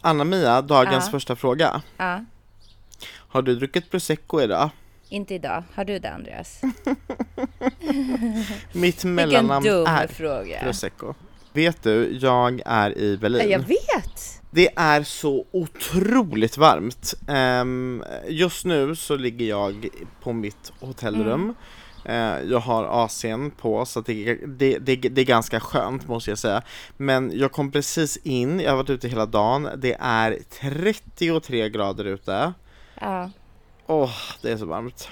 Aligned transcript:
Anna-Mia, 0.00 0.62
dagens 0.62 1.04
Ja. 1.06 1.10
första 1.10 1.36
fråga. 1.36 1.82
Ja, 1.96 2.24
Har 3.28 3.42
du 3.42 3.54
druckit 3.54 3.90
prosecco 3.90 4.40
idag? 4.40 4.70
inte 5.08 5.34
idag. 5.34 5.62
Har 5.74 5.84
du 5.84 5.98
det 5.98 6.10
Andreas? 6.10 6.60
Mitt 8.72 8.74
Vilken 8.74 9.14
mellannamn 9.14 9.64
dum 9.66 9.86
är 9.86 10.06
fråga. 10.06 10.60
prosecco. 10.62 11.14
Vet 11.52 11.82
du, 11.82 12.18
jag 12.20 12.60
är 12.66 12.98
i 12.98 13.16
Berlin. 13.16 13.40
Ja, 13.44 13.48
Jag 13.48 13.58
vet! 13.58 14.40
Det 14.50 14.68
är 14.76 15.02
så 15.02 15.44
otroligt 15.52 16.56
varmt. 16.58 17.14
Ehm, 17.28 18.04
just 18.28 18.64
nu 18.64 18.96
så 18.96 19.16
ligger 19.16 19.46
jag 19.46 19.88
på 20.22 20.32
mitt 20.32 20.72
hotellrum. 20.80 21.48
Eh, 21.50 21.54
jag 22.50 22.60
har 22.60 23.06
AC'n 23.06 23.50
på 23.50 23.84
så 23.84 24.00
det, 24.00 24.34
det, 24.34 24.78
det, 24.78 24.96
det 24.96 25.20
är 25.20 25.24
ganska 25.24 25.60
skönt 25.60 26.08
måste 26.08 26.30
jag 26.30 26.38
säga. 26.38 26.62
Men 26.96 27.38
jag 27.38 27.52
kom 27.52 27.72
precis 27.72 28.16
in, 28.16 28.60
jag 28.60 28.70
har 28.70 28.76
varit 28.76 28.90
ute 28.90 29.08
hela 29.08 29.26
dagen. 29.26 29.68
Det 29.76 29.96
är 30.00 30.38
33 30.60 31.68
grader 31.68 32.04
ute. 32.04 32.52
Ja. 33.00 33.30
Åh, 33.86 34.10
det 34.42 34.52
är 34.52 34.56
så 34.56 34.66
varmt. 34.66 35.08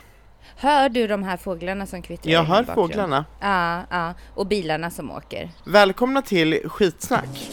Hör 0.57 0.89
du 0.89 1.07
de 1.07 1.23
här 1.23 1.37
fåglarna 1.37 1.87
som 1.87 2.03
kvittrar? 2.03 2.33
Jag 2.33 2.43
hör 2.43 2.65
fåglarna. 2.65 3.25
Ja, 3.41 3.83
ja. 3.91 4.15
Och 4.35 4.47
bilarna 4.47 4.91
som 4.91 5.11
åker. 5.11 5.51
Välkomna 5.65 6.23
till 6.23 6.69
skitsnack. 6.69 7.51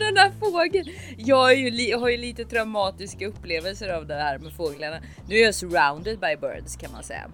Den 0.00 0.14
där 0.14 0.30
fågeln! 0.40 0.88
Jag 1.16 1.56
ju 1.56 1.96
har 1.96 2.08
ju 2.08 2.16
lite 2.16 2.44
traumatiska 2.44 3.26
upplevelser 3.26 3.88
av 3.88 4.06
det 4.06 4.14
här 4.14 4.38
med 4.38 4.52
fåglarna. 4.52 5.00
Nu 5.28 5.36
är 5.36 5.44
jag 5.44 5.54
surrounded 5.54 6.18
by 6.20 6.36
birds 6.40 6.76
kan 6.76 6.92
man 6.92 7.02
säga. 7.02 7.30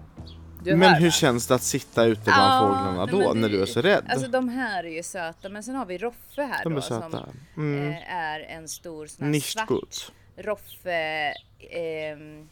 Du 0.63 0.75
Men 0.75 0.93
hur 0.93 1.05
va? 1.07 1.11
känns 1.11 1.47
det 1.47 1.55
att 1.55 1.63
sitta 1.63 2.03
ute 2.05 2.21
bland 2.21 2.41
Ja, 2.41 2.59
fåglarna 2.67 3.05
då, 3.05 3.17
men 3.33 3.41
när 3.41 3.49
det- 3.49 3.55
du 3.57 3.61
är 3.61 3.65
så 3.65 3.81
rädd? 3.81 4.05
Alltså 4.09 4.27
de 4.27 4.49
här 4.49 4.83
är 4.83 4.89
ju 4.89 5.03
söta, 5.03 5.49
men 5.49 5.63
sen 5.63 5.75
har 5.75 5.85
vi 5.85 5.97
Roffe 5.97 6.41
här 6.41 6.63
De 6.63 6.71
är 6.73 6.75
då 6.75 6.81
söta. 6.81 7.09
som 7.11 7.29
Mm. 7.57 7.89
eh, 7.91 8.13
är 8.15 8.39
en 8.39 8.67
stor 8.67 9.07
sån 9.07 9.33
här 9.33 9.39
svart. 9.39 10.11
Roffe. 10.37 11.33
ehm, 11.71 12.47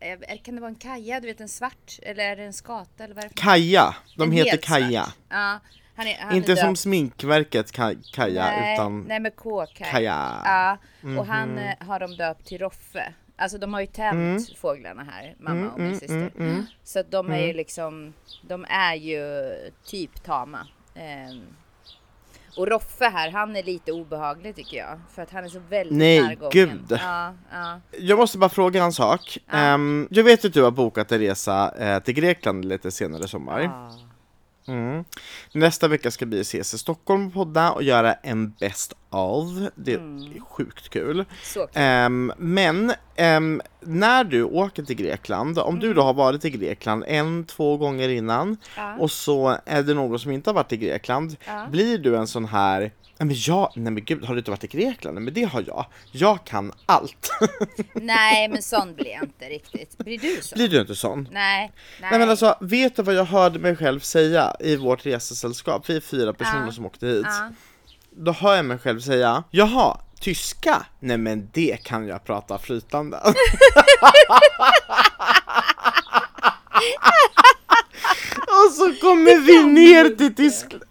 eh, 0.00 0.38
kan 0.44 0.54
det 0.54 0.60
vara 0.60 0.68
en 0.68 0.74
kaja? 0.74 1.20
Du 1.20 1.26
vet 1.26 1.40
en 1.40 1.48
svart? 1.48 1.98
Eller 2.02 2.24
är 2.24 2.36
det 2.36 2.44
en 2.44 2.52
skata? 2.52 3.04
Eller 3.04 3.14
vad 3.14 3.24
är 3.24 3.28
det 3.28 3.34
Kaja, 3.34 3.94
de 4.16 4.22
En 4.22 4.32
heter 4.32 4.56
Kaja. 4.56 5.04
svart. 5.04 5.14
Ja, 5.28 5.60
han 5.96 6.06
är, 6.06 6.18
han 6.20 6.34
Inte 6.36 6.52
är 6.52 6.56
som 6.56 6.76
sminkverket 6.76 7.72
Ka- 7.72 8.02
Kaja 8.12 8.44
nej, 8.44 8.74
utan 8.74 9.00
Nej 9.08 9.20
med 9.20 9.36
K. 9.36 9.66
Kaja. 9.66 9.90
Kaja. 9.90 10.40
Ja, 10.44 10.78
och 11.02 11.08
Mhm. 11.08 11.28
han 11.28 11.58
eh, 11.58 11.74
har 11.86 12.00
de 12.00 12.16
döpt 12.16 12.46
till 12.46 12.58
Roffe. 12.58 13.12
Alltså 13.38 13.58
de 13.58 13.74
har 13.74 13.80
ju 13.80 13.86
tämt 13.86 14.56
fåglarna 14.58 15.02
här, 15.10 15.34
mamma 15.40 15.56
Mm, 15.60 15.70
och 15.72 15.78
min 15.78 15.86
mm, 15.86 15.98
syster. 16.00 16.14
mm, 16.16 16.30
mm. 16.36 16.66
Så 16.84 16.98
att 17.00 17.10
de 17.10 17.30
är 17.30 17.36
ju 17.38 17.44
Mm. 17.44 17.56
liksom, 17.56 18.12
de 18.42 18.66
är 18.68 18.94
ju 18.94 19.22
typ 19.84 20.24
tama. 20.24 20.66
Ehm, 20.94 21.42
och 22.56 22.66
Roffe 22.68 23.04
här, 23.08 23.30
han 23.30 23.56
är 23.56 23.62
lite 23.62 23.92
obehaglig 23.92 24.56
tycker 24.56 24.76
jag. 24.76 25.00
För 25.14 25.22
att 25.22 25.30
han 25.30 25.44
är 25.44 25.48
så 25.48 25.58
väldigt 25.68 25.98
Nej, 25.98 26.22
närgången. 26.22 26.50
gud. 26.52 26.98
Ja, 27.02 27.34
ja. 27.52 27.80
Jag 27.98 28.18
måste 28.18 28.38
bara 28.38 28.50
fråga 28.50 28.84
en 28.84 28.92
sak. 28.92 29.38
Ja. 29.50 29.56
Ehm, 29.58 30.08
jag 30.10 30.24
vet 30.24 30.44
att 30.44 30.52
du 30.52 30.62
har 30.62 30.70
bokat 30.70 31.12
en 31.12 31.18
resa 31.18 31.74
eh, 31.78 31.98
till 32.02 32.14
Grekland 32.14 32.64
lite 32.64 32.90
senare 32.90 33.24
i 33.24 33.28
sommar. 33.28 33.60
Ah. 33.64 33.92
Mm. 34.68 35.04
Nästa 35.52 35.88
vecka 35.88 36.10
ska 36.10 36.26
vi 36.26 36.40
ses 36.40 36.74
i 36.74 36.78
Stockholm 36.78 37.26
och 37.26 37.32
podda 37.34 37.70
och 37.72 37.82
göra 37.82 38.12
en 38.14 38.50
best 38.60 38.92
of. 39.10 39.48
Det 39.74 39.92
är 39.92 39.98
Mm. 39.98 40.40
sjukt 40.48 40.88
kul. 40.88 41.24
Kul. 41.54 41.66
Ehm, 41.74 42.32
men 42.38 42.92
ehm, 43.16 43.62
när 43.80 44.24
du 44.24 44.42
åker 44.42 44.82
till 44.82 44.96
Grekland, 44.96 45.58
om 45.58 45.78
du 45.78 45.94
då 45.94 46.02
har 46.02 46.14
varit 46.14 46.44
i 46.44 46.50
Grekland 46.50 47.04
en, 47.06 47.44
två 47.44 47.76
gånger 47.76 48.08
innan 48.08 48.42
Mm. 48.46 48.56
Ja. 48.76 48.96
och 48.98 49.10
så 49.10 49.56
är 49.66 49.82
det 49.82 49.94
någon 49.94 50.18
som 50.18 50.30
inte 50.30 50.50
har 50.50 50.54
varit 50.54 50.72
i 50.72 50.76
Grekland, 50.76 51.36
Ja. 51.46 51.66
blir 51.70 51.98
du 51.98 52.16
en 52.16 52.26
sån 52.26 52.44
här 52.44 52.92
men 53.24 53.34
jag, 53.38 53.72
nej 53.74 53.92
men 53.92 54.04
gud, 54.04 54.24
har 54.24 54.34
du 54.34 54.38
inte 54.38 54.50
varit 54.50 54.64
i 54.64 54.66
Grekland? 54.66 55.20
Men 55.20 55.34
det 55.34 55.42
har 55.42 55.64
jag. 55.66 55.86
Jag 56.12 56.44
kan 56.44 56.72
allt. 56.86 57.30
Nej 57.94 58.48
men 58.48 58.62
sån 58.62 58.94
blir 58.94 59.10
jag 59.10 59.22
inte 59.22 59.44
riktigt. 59.44 59.98
Blir 59.98 60.18
du 60.18 60.38
så? 60.42 60.54
Blir 60.54 60.68
du 60.68 60.80
inte 60.80 60.94
sån? 60.94 61.28
Nej. 61.32 61.72
Nej. 62.00 62.10
Nej 62.10 62.18
men 62.18 62.30
alltså, 62.30 62.56
vet 62.60 62.96
du 62.96 63.02
vad 63.02 63.14
jag 63.14 63.24
hörde 63.24 63.58
mig 63.58 63.76
själv 63.76 64.00
säga 64.00 64.56
i 64.60 64.76
vårt 64.76 65.06
resesällskap? 65.06 65.88
Vi 65.90 65.96
är 65.96 66.00
fyra 66.00 66.32
personer 66.32 66.66
Ja. 66.66 66.72
som 66.72 66.86
åkte 66.86 67.06
hit. 67.06 67.26
Ja. 67.26 67.50
Då 68.10 68.32
hör 68.32 68.56
jag 68.56 68.64
mig 68.64 68.78
själv 68.78 69.00
säga, 69.00 69.44
jaha, 69.50 70.00
tyska? 70.20 70.86
Nej 71.00 71.16
men 71.18 71.50
det 71.52 71.76
kan 71.84 72.06
jag 72.08 72.24
prata 72.24 72.58
flytande. 72.58 73.20
Och 78.46 78.72
så 78.74 78.92
kommer 79.00 79.40
vi 79.40 79.62
ner 79.64 80.04
till 80.16 80.34
Tyskland. 80.34 80.82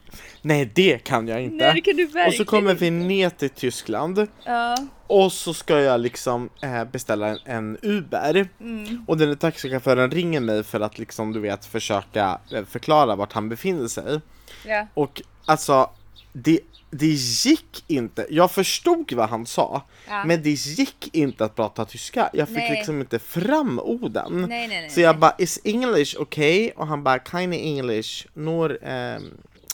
Nej 0.47 0.71
det 0.75 1.03
kan 1.03 1.27
jag 1.27 1.41
inte. 1.43 1.65
Nej 1.65 1.73
det 1.73 1.81
kan 1.81 1.95
du 1.97 2.05
och 2.05 2.15
verkligen 2.15 2.45
så 2.45 2.45
kommer 2.45 2.73
vi 2.73 2.91
ner 2.91 3.29
till 3.29 3.49
Tyskland 3.49 4.27
Ja. 4.45 4.77
och 5.07 5.31
så 5.33 5.53
ska 5.53 5.79
jag 5.79 6.01
liksom 6.01 6.49
eh, 6.61 6.83
beställa 6.83 7.27
en, 7.27 7.37
en 7.45 7.77
Uber 7.81 8.47
Mm. 8.59 9.05
och 9.07 9.17
den 9.17 9.37
taxichauffören 9.37 10.11
ringer 10.11 10.39
mig 10.39 10.63
för 10.63 10.79
att 10.79 10.99
liksom 10.99 11.33
du 11.33 11.39
vet 11.39 11.65
försöka 11.65 12.39
eh, 12.51 12.65
förklara 12.65 13.15
vart 13.15 13.33
han 13.33 13.49
befinner 13.49 13.87
sig. 13.87 14.21
Ja. 14.65 14.87
Och 14.93 15.21
alltså, 15.45 15.89
det, 16.33 16.59
det 16.91 17.07
gick 17.45 17.83
inte. 17.87 18.27
Jag 18.29 18.51
förstod 18.51 19.13
vad 19.13 19.29
han 19.29 19.45
sa, 19.45 19.81
Ja. 20.07 20.23
men 20.25 20.43
det 20.43 20.49
gick 20.49 21.09
inte 21.15 21.45
att 21.45 21.55
prata 21.55 21.85
tyska. 21.85 22.29
Jag 22.33 22.47
fick 22.47 22.57
Nej. 22.57 22.71
liksom 22.71 22.99
inte 23.01 23.19
fram 23.19 23.79
orden. 23.79 24.45
Nej, 24.49 24.67
nej, 24.67 24.89
Så 24.89 25.01
jag 25.01 25.19
bara, 25.19 25.35
is 25.37 25.59
English 25.63 26.15
okay? 26.19 26.69
Och 26.75 26.87
han 26.87 27.03
bara, 27.03 27.19
keine 27.19 27.57
English, 27.57 28.27
nur 28.33 28.77
ehm, 28.83 29.23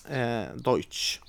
eh, 0.09 0.55
Deutsch. 0.55 1.19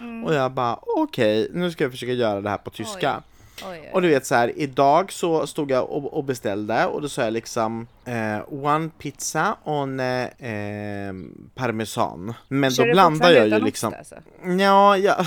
Mm. 0.00 0.24
Och 0.24 0.34
jag 0.34 0.52
bara, 0.52 0.78
okej, 0.82 1.48
nu 1.52 1.70
ska 1.70 1.84
jag 1.84 1.90
försöka 1.90 2.12
göra 2.12 2.40
det 2.40 2.50
här 2.50 2.58
på 2.58 2.70
tyska. 2.70 3.14
Oj, 3.16 3.22
oj. 3.70 3.90
Och 3.92 4.02
du 4.02 4.08
vet 4.08 4.26
så 4.26 4.34
här, 4.34 4.52
idag 4.56 5.12
så 5.12 5.46
stod 5.46 5.70
jag 5.70 5.90
och, 5.90 6.14
och 6.14 6.24
beställde 6.24 6.86
och 6.86 7.02
då 7.02 7.08
sa 7.08 7.22
jag 7.22 7.32
liksom 7.32 7.86
eh, 8.04 8.64
one 8.64 8.90
pizza 8.98 9.56
och 9.62 9.88
eh, 10.00 10.24
eh, 10.24 11.14
parmesan. 11.54 12.34
Men 12.48 12.70
Kör 12.70 12.86
då 12.86 12.92
blandar 12.92 13.30
jag 13.30 13.48
ju 13.48 13.58
liksom 13.58 13.88
ost, 13.88 13.98
alltså? 13.98 14.14
Ja, 14.58 14.96
ja. 14.96 15.26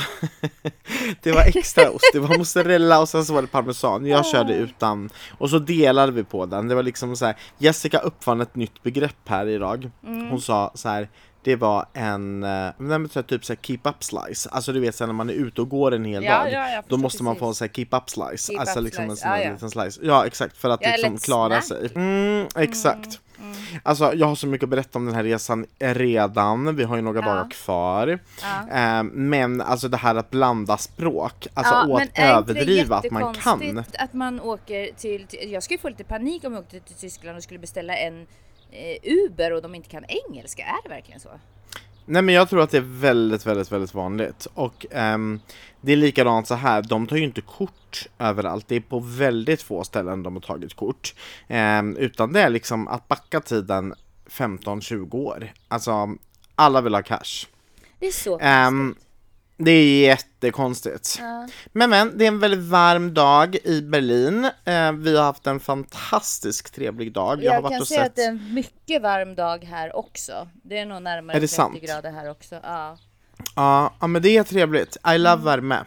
det 1.21 1.31
var 1.31 1.57
extra 1.57 1.89
ost, 1.89 2.09
det 2.13 2.19
var 2.19 2.37
mozzarella 2.37 2.99
och 2.99 3.09
sen 3.09 3.25
så 3.25 3.33
var 3.33 3.41
det 3.41 3.47
parmesan. 3.47 4.05
Jag 4.05 4.25
körde 4.25 4.53
utan 4.53 5.09
och 5.37 5.49
så 5.49 5.59
delade 5.59 6.11
vi 6.11 6.23
på 6.23 6.45
den. 6.45 6.67
Det 6.67 6.75
var 6.75 6.83
liksom 6.83 7.15
så 7.15 7.25
här. 7.25 7.35
Jessica 7.57 7.99
uppfann 7.99 8.41
ett 8.41 8.55
nytt 8.55 8.83
begrepp 8.83 9.27
här 9.29 9.47
idag. 9.47 9.89
Mm. 10.07 10.29
Hon 10.29 10.41
sa 10.41 10.71
så 10.75 10.89
här. 10.89 11.09
Det 11.49 11.55
var 11.55 11.85
en, 11.93 12.43
eh, 12.43 12.69
nej, 12.77 13.09
så 13.09 13.23
typ 13.23 13.45
så 13.45 13.55
keep 13.61 13.79
up 13.83 14.03
slice, 14.03 14.49
alltså 14.49 14.73
du 14.73 14.79
vet 14.79 14.95
så 14.95 15.03
här, 15.03 15.07
när 15.07 15.13
man 15.13 15.29
är 15.29 15.33
ute 15.33 15.61
och 15.61 15.69
går 15.69 15.91
en 15.91 16.05
hel 16.05 16.23
Ja, 16.23 16.37
dag 16.39 16.51
ja, 16.51 16.83
Då 16.87 16.97
måste 16.97 17.23
man 17.23 17.33
precis. 17.35 17.39
få 17.39 17.47
en 17.47 17.55
så 17.55 17.63
här 17.63 17.71
keep 17.73 17.87
up 17.91 18.09
slice, 18.09 18.47
Keep 18.51 18.59
alltså 18.59 18.79
up 18.79 18.85
liksom 18.85 19.03
en 19.03 19.09
slice, 19.09 19.21
sån 19.21 19.29
här 19.31 19.37
ja, 19.37 19.43
ja. 19.45 19.51
liten 19.53 19.69
slice 19.69 19.99
Ja 20.03 20.25
exakt, 20.25 20.57
för 20.57 20.69
att 20.69 20.81
liksom 20.81 21.17
klara 21.17 21.61
snack. 21.61 21.79
sig 21.79 21.91
Mm, 21.95 22.47
exakt 22.55 23.19
Alltså 23.83 24.13
jag 24.13 24.27
har 24.27 24.35
så 24.35 24.47
mycket 24.47 24.63
att 24.63 24.69
berätta 24.69 24.99
om 24.99 25.05
den 25.05 25.15
här 25.15 25.23
resan 25.23 25.65
redan, 25.79 26.75
vi 26.75 26.83
har 26.83 26.95
ju 26.95 27.01
några 27.01 27.19
Ja. 27.19 27.25
dagar 27.25 27.49
kvar 27.49 28.19
Ja. 28.41 28.77
Eh, 28.99 29.03
men 29.03 29.61
alltså 29.61 29.87
det 29.87 29.97
här 29.97 30.15
att 30.15 30.29
blanda 30.29 30.77
språk, 30.77 31.47
alltså 31.53 31.73
Ja, 31.73 31.87
och 31.87 32.01
att 32.01 32.19
överdriva 32.19 32.95
att 32.95 33.11
man 33.11 33.33
kan. 33.33 33.83
Att 33.99 34.13
man 34.13 34.39
åker 34.39 34.89
till, 34.97 35.27
till, 35.27 35.51
jag 35.51 35.63
skulle 35.63 35.77
få 35.79 35.89
lite 35.89 36.03
panik 36.03 36.43
om 36.43 36.53
jag 36.53 36.61
åkte 36.63 36.79
till 36.79 36.95
Tyskland 36.95 37.37
och 37.37 37.43
skulle 37.43 37.59
beställa 37.59 37.95
en 37.97 38.27
Uber 39.03 39.53
och 39.53 39.61
de 39.61 39.75
inte 39.75 39.89
kan 39.89 40.05
engelska. 40.05 40.63
Är 40.63 40.83
det 40.83 40.89
verkligen 40.89 41.19
så? 41.19 41.29
Nej 42.05 42.21
men 42.21 42.35
jag 42.35 42.49
tror 42.49 42.61
att 42.61 42.69
det 42.71 42.77
är 42.77 42.81
väldigt, 43.01 43.45
väldigt, 43.45 43.71
väldigt 43.71 43.93
vanligt. 43.93 44.47
Och 44.53 44.85
ehm, 44.91 45.39
det 45.81 45.91
är 45.91 45.95
likadant 45.97 46.47
så 46.47 46.55
här, 46.55 46.81
de 46.81 47.07
tar 47.07 47.15
ju 47.15 47.23
inte 47.23 47.41
kort 47.41 48.07
överallt. 48.19 48.67
Det 48.67 48.75
är 48.75 48.79
på 48.81 48.99
väldigt 48.99 49.61
få 49.61 49.83
ställen 49.83 50.23
de 50.23 50.33
har 50.35 50.41
tagit 50.41 50.73
kort. 50.73 51.15
Ehm, 51.47 51.97
utan 51.97 52.33
det 52.33 52.41
är 52.41 52.49
liksom 52.49 52.87
att 52.87 53.07
backa 53.07 53.39
tiden 53.41 53.93
15-20 54.29 55.15
år. 55.15 55.53
Alltså, 55.67 56.15
alla 56.55 56.81
vill 56.81 56.93
ha 56.95 57.01
cash. 57.01 57.47
Det 57.99 58.07
är 58.07 58.11
så 58.11 58.39
Ehm, 58.39 58.87
konstigt. 58.87 59.08
Det 59.61 59.71
är 59.71 60.01
jättekonstigt. 60.01 61.17
Ja. 61.19 61.47
Men 61.71 61.89
men, 61.89 62.17
det 62.17 62.23
är 62.23 62.27
en 62.27 62.39
väldigt 62.39 62.69
varm 62.69 63.13
dag 63.13 63.55
i 63.55 63.81
Berlin. 63.81 64.45
Eh, 64.65 64.91
vi 64.91 65.17
har 65.17 65.23
haft 65.23 65.47
en 65.47 65.59
fantastisk 65.59 66.69
trevlig 66.71 67.13
dag. 67.13 67.43
Jag, 67.43 67.55
Jag 67.55 67.71
kan 67.71 67.85
säga 67.85 67.99
sett... 67.99 68.07
att 68.07 68.15
det 68.15 68.23
är 68.23 68.29
en 68.29 68.53
mycket 68.53 69.01
varm 69.01 69.35
dag 69.35 69.63
här 69.63 69.95
också. 69.95 70.47
Det 70.53 70.77
är 70.77 70.85
nog 70.85 71.01
närmare 71.01 71.37
Är 71.37 71.41
det 71.41 71.47
30 71.47 71.55
sant? 71.55 71.81
grader 71.81 72.11
här 72.11 72.31
också. 72.31 72.55
Ja. 72.63 72.97
Ja, 73.55 73.93
ja 73.99 74.07
men 74.07 74.21
det 74.21 74.37
är 74.37 74.43
trevligt. 74.43 74.97
I 75.15 75.17
love 75.17 75.43
värme. 75.43 75.79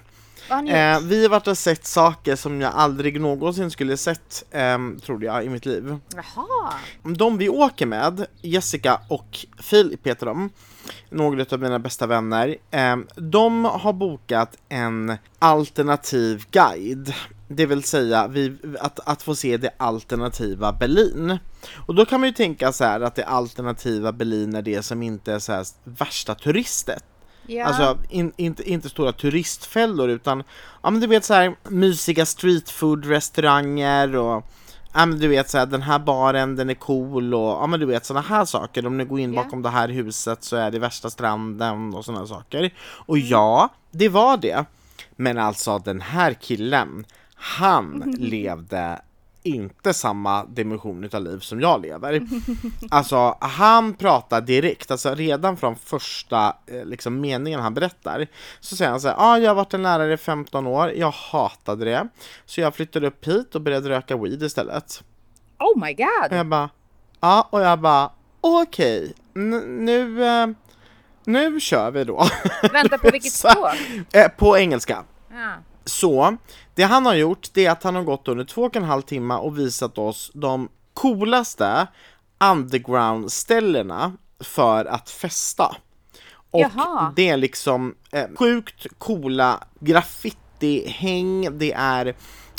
Vad 0.49 0.59
har 0.59 0.62
ni 0.62 0.71
Eh, 0.71 1.00
vi 1.00 1.23
har 1.23 1.29
varit 1.29 1.49
och 1.49 1.59
sett 1.59 1.87
saker 1.87 2.37
som 2.37 2.61
jag 2.61 2.73
aldrig 2.75 3.21
någonsin 3.21 3.71
skulle 3.71 3.97
sett, 3.97 4.44
ehm, 4.50 5.00
trodde 5.00 5.27
jag, 5.27 5.44
i 5.44 5.49
mitt 5.49 5.67
liv. 5.67 5.99
Jaha. 6.15 6.73
De 7.03 7.39
vi 7.39 7.49
åker 7.49 7.87
med, 7.87 8.27
Jessica 8.41 9.00
och 9.09 9.47
Filip 9.59 10.06
heter 10.06 10.27
de, 10.27 10.50
några 11.11 11.44
av 11.50 11.61
mina 11.61 11.79
bästa 11.79 12.06
vänner, 12.06 12.56
ehm, 12.71 13.06
de 13.15 13.65
har 13.65 13.93
bokat 13.93 14.56
en 14.69 15.17
alternativ 15.39 16.44
guide. 16.50 17.15
Det 17.49 17.67
vill 17.67 17.83
säga 17.83 18.29
vi, 18.29 18.56
att, 18.81 19.00
att 19.09 19.23
få 19.23 19.35
se 19.35 19.56
det 19.56 19.71
alternativa 19.77 20.73
Berlin. 20.73 21.39
Och 21.87 21.94
då 21.94 22.05
kan 22.05 22.21
man 22.21 22.29
ju 22.29 22.35
tänka 22.35 22.73
så 22.73 22.85
här 22.85 23.00
att 23.00 23.15
det 23.15 23.25
alternativa 23.25 24.12
Berlin 24.12 24.55
är 24.55 24.62
det 24.62 24.83
som 24.83 25.03
inte 25.03 25.33
är 25.33 25.39
så 25.39 25.65
värsta 25.85 26.35
turistet. 26.35 27.05
Ja. 27.47 27.65
Alltså 27.65 27.99
in, 28.11 28.33
inte, 28.37 28.71
inte 28.71 28.89
stora 28.89 29.12
turistfällor 29.12 30.09
utan, 30.11 30.43
ja 30.83 30.91
men 30.91 31.00
du 31.00 31.06
vet 31.06 31.25
så 31.25 31.35
här 31.35 31.55
mysiga 31.69 32.25
streetfood-restauranger 32.25 34.17
och 34.17 34.47
Ja 34.94 35.06
men 35.06 35.19
du 35.19 35.29
vet 35.29 35.50
så 35.50 35.59
här, 35.59 35.67
den 35.67 35.83
här 35.83 35.99
baren 35.99 36.56
den 36.56 36.71
är 36.71 36.75
cool 36.75 37.35
och 37.35 37.41
ja 37.50 37.67
men 37.67 37.81
du 37.81 37.87
vet 37.87 38.06
sådana 38.06 38.27
här 38.29 38.44
saker. 38.44 38.87
Om 38.87 38.99
ni 38.99 39.05
går 39.05 39.21
in 39.21 39.35
Ja. 39.35 39.43
bakom 39.44 39.62
det 39.62 39.69
här 39.69 39.89
huset 39.89 40.44
så 40.44 40.56
är 40.56 40.71
det 40.71 40.79
värsta 40.79 41.11
stranden 41.11 41.94
och 41.94 42.05
sådana 42.05 42.27
saker. 42.27 42.75
Och 42.81 43.19
ja, 43.19 43.69
det 43.91 44.09
var 44.09 44.37
det. 44.37 44.65
Men 45.17 45.39
alltså 45.39 45.79
den 45.79 46.00
här 46.00 46.35
killen, 46.35 47.05
han 47.35 48.15
levde 48.19 49.00
inte 49.43 49.94
samma 49.94 50.44
dimension 50.44 51.05
utav 51.05 51.23
liv 51.23 51.39
som 51.39 51.61
jag 51.61 51.83
lever. 51.83 52.21
Alltså 52.91 53.37
han 53.41 53.94
pratar 53.94 54.41
direkt, 54.41 54.91
alltså 54.91 55.15
redan 55.15 55.56
från 55.56 55.77
första 55.77 56.56
eh, 56.67 56.85
liksom, 56.85 57.21
meningen 57.21 57.61
han 57.61 57.75
berättar 57.75 58.27
så 58.61 58.77
säger 58.77 58.91
han 58.91 59.00
så 59.00 59.09
här, 59.09 59.15
ah, 59.19 59.39
jag 59.39 59.50
har 59.50 59.55
varit 59.55 59.75
en 59.75 59.83
lärare 59.83 60.12
i 60.12 60.17
15 60.17 60.67
år, 60.67 60.93
jag 60.93 61.11
hatade 61.11 61.85
det 61.85 62.09
så 62.47 62.61
jag 62.61 62.75
flyttade 62.75 63.06
upp 63.06 63.27
hit 63.29 63.55
och 63.55 63.61
började 63.61 63.89
röka 63.89 64.17
weed 64.17 64.43
istället. 64.43 65.05
Oh 65.59 65.85
my 65.85 65.93
god! 65.94 66.31
Och 66.31 66.37
jag 66.37 66.47
bara, 66.47 66.71
ja 67.21 67.49
och 67.50 67.61
jag 67.61 67.79
bara, 67.81 68.11
okej, 68.41 69.15
n- 69.37 69.85
nu, 69.85 70.25
eh, 70.25 70.47
nu 71.25 71.61
kör 71.61 71.91
vi 71.91 72.05
då. 72.05 72.27
Vänta, 72.73 72.99
på 72.99 73.11
vilket 73.12 73.33
språk? 73.33 73.75
Eh, 74.12 74.29
På 74.29 74.59
engelska. 74.59 75.05
Ja. 75.33 75.53
Så, 75.84 76.37
det 76.75 76.82
han 76.82 77.06
har 77.06 77.14
gjort 77.14 77.49
det 77.52 77.67
är 77.67 77.70
att 77.70 77.82
han 77.82 77.94
har 77.94 78.02
gått 78.02 78.29
under 78.29 78.44
två 78.44 78.62
och 78.62 78.76
en 78.76 78.84
halv 78.84 79.02
timme 79.02 79.34
och 79.34 79.58
visat 79.58 79.99
oss 79.99 80.31
de 80.34 80.69
coolaste 80.94 81.87
underground-ställena 82.44 84.12
för 84.40 84.84
att 84.84 85.11
festa. 85.11 85.76
Och 86.50 86.61
Jaha. 86.61 87.12
det 87.17 87.29
är 87.29 87.37
liksom 87.37 87.94
eh, 88.12 88.26
sjukt 88.38 88.87
coola 88.99 89.64
graffiti-häng, 89.81 91.58
det 91.58 91.73
är 91.73 92.14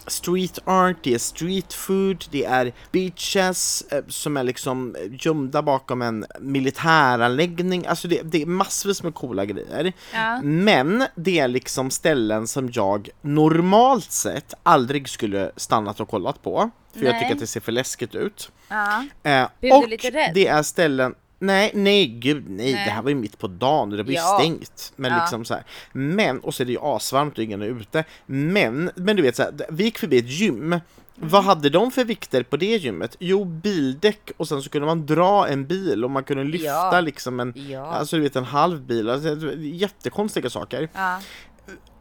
street 0.07 0.59
art, 0.65 0.97
det 1.03 1.13
är 1.13 1.17
street 1.17 1.73
food, 1.73 2.25
det 2.31 2.45
är 2.45 2.73
beaches 2.91 3.81
eh, 3.91 4.03
som 4.07 4.37
är 4.37 4.43
liksom 4.43 4.95
gömda 5.11 5.61
bakom 5.61 6.01
en 6.01 6.25
militäranläggning, 6.39 7.85
alltså 7.85 8.07
det, 8.07 8.21
det 8.23 8.41
är 8.41 8.45
massvis 8.45 9.03
med 9.03 9.13
coola 9.13 9.45
grejer. 9.45 9.93
Ja. 10.13 10.41
Men 10.41 11.05
det 11.15 11.39
är 11.39 11.47
liksom 11.47 11.91
ställen 11.91 12.47
som 12.47 12.69
jag 12.73 13.09
normalt 13.21 14.11
sett 14.11 14.53
aldrig 14.63 15.09
skulle 15.09 15.51
stannat 15.55 15.99
och 15.99 16.09
kollat 16.09 16.41
på. 16.41 16.71
För 16.93 17.03
jag 17.03 17.11
Nej. 17.11 17.21
tycker 17.21 17.33
att 17.33 17.39
det 17.39 17.47
ser 17.47 17.59
för 17.59 17.71
läskigt 17.71 18.15
ut. 18.15 18.51
Ja. 18.67 19.05
Eh, 19.23 19.43
och 19.43 19.89
det 20.33 20.47
är 20.47 20.63
ställen 20.63 21.15
Nej, 21.45 21.71
nej 21.73 22.05
gud 22.07 22.43
nej, 22.49 22.73
Nej. 22.73 22.85
det 22.85 22.91
här 22.91 23.01
var 23.01 23.09
ju 23.09 23.15
mitt 23.15 23.37
på 23.39 23.47
dagen 23.47 23.91
och 23.91 23.97
det 23.97 24.03
var 24.03 24.09
ju 24.09 24.15
Ja. 24.15 24.37
stängt. 24.39 24.93
Men 24.95 25.11
Ja. 25.11 25.17
liksom 25.19 25.45
så 25.45 25.53
här. 25.53 25.63
Men, 25.91 26.39
och 26.39 26.53
så 26.53 26.63
är 26.63 26.65
det 26.65 26.71
ju 26.71 26.79
asvarmt 26.81 27.37
och 27.37 27.43
ingen 27.43 27.61
är 27.61 27.65
ute. 27.65 28.03
Men, 28.25 28.91
men 28.95 29.15
du 29.15 29.21
vet 29.21 29.35
så 29.35 29.43
här, 29.43 29.53
vi 29.69 29.83
gick 29.83 29.97
förbi 29.97 30.17
ett 30.17 30.29
gym. 30.29 30.55
Mm. 30.63 30.79
Vad 31.15 31.43
hade 31.43 31.69
de 31.69 31.91
för 31.91 32.05
vikter 32.05 32.43
på 32.43 32.57
det 32.57 32.65
gymmet? 32.77 33.15
Jo, 33.19 33.45
bildäck 33.45 34.31
och 34.37 34.47
sen 34.47 34.61
så 34.61 34.69
kunde 34.69 34.85
man 34.87 35.05
dra 35.05 35.47
en 35.47 35.65
bil 35.67 36.03
och 36.03 36.11
man 36.11 36.23
kunde 36.23 36.43
lyfta 36.43 36.65
Ja. 36.67 37.01
liksom 37.01 37.39
en, 37.39 37.53
Ja. 37.55 37.85
alltså 37.85 38.15
du 38.15 38.21
vet 38.21 38.35
en 38.35 38.43
halv 38.43 38.81
bil. 38.81 39.09
Alltså, 39.09 39.53
jättekonstiga 39.57 40.49
saker 40.49 40.89
Ja. 40.93 41.19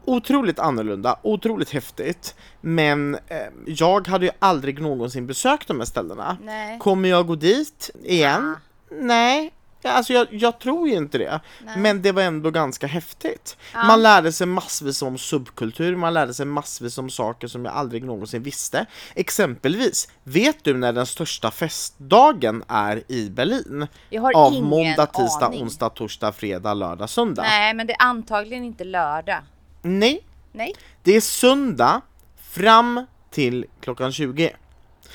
otroligt 0.05 0.59
annorlunda, 0.59 1.19
otroligt 1.23 1.69
häftigt. 1.69 2.35
Men 2.61 3.15
eh, 3.15 3.37
jag 3.65 4.07
hade 4.07 4.25
ju 4.25 4.31
aldrig 4.39 4.81
någonsin 4.81 5.27
besökt 5.27 5.67
de 5.67 5.77
här 5.79 5.85
ställena. 5.85 6.37
Nej. 6.43 6.79
Kommer 6.79 7.09
jag 7.09 7.27
gå 7.27 7.35
dit 7.35 7.89
igen? 8.03 8.55
Nej. 9.01 9.53
Alltså 9.85 10.13
jag, 10.13 10.27
jag 10.31 10.59
tror 10.59 10.87
ju 10.89 10.95
inte 10.95 11.17
det. 11.17 11.39
Nej. 11.65 11.77
Men 11.77 12.01
det 12.01 12.11
var 12.11 12.21
ändå 12.21 12.51
ganska 12.51 12.87
häftigt. 12.87 13.57
Ja. 13.73 13.83
Man 13.83 14.01
lärde 14.03 14.31
sig 14.31 14.47
massvis 14.47 15.01
om 15.01 15.17
subkultur, 15.17 15.95
man 15.95 16.13
lärde 16.13 16.33
sig 16.33 16.45
massvis 16.45 16.97
om 16.97 17.09
saker 17.09 17.47
som 17.47 17.65
jag 17.65 17.73
aldrig 17.73 18.03
någonsin 18.03 18.43
visste. 18.43 18.85
Exempelvis, 19.15 20.09
vet 20.23 20.63
du 20.63 20.73
när 20.77 20.93
den 20.93 21.05
största 21.05 21.51
festdagen 21.51 22.63
är 22.67 23.03
i 23.11 23.29
Berlin? 23.29 23.87
Jag 24.09 24.21
har 24.21 24.33
Av 24.35 24.53
ingen 24.53 24.65
måndag, 24.65 25.05
tisdag, 25.05 25.45
aning. 25.45 25.63
onsdag, 25.63 25.89
torsdag, 25.89 26.31
fredag, 26.31 26.73
lördag, 26.73 27.09
söndag. 27.09 27.41
Nej, 27.41 27.73
men 27.73 27.87
det 27.87 27.93
är 27.93 28.01
antagligen 28.05 28.63
inte 28.63 28.83
lördag. 28.83 29.39
Nej, 29.81 30.23
Nej. 30.51 30.75
Det 31.03 31.15
är 31.15 31.21
söndag 31.21 32.01
fram 32.51 33.05
till 33.31 33.65
klockan 33.81 34.11
20. 34.11 34.51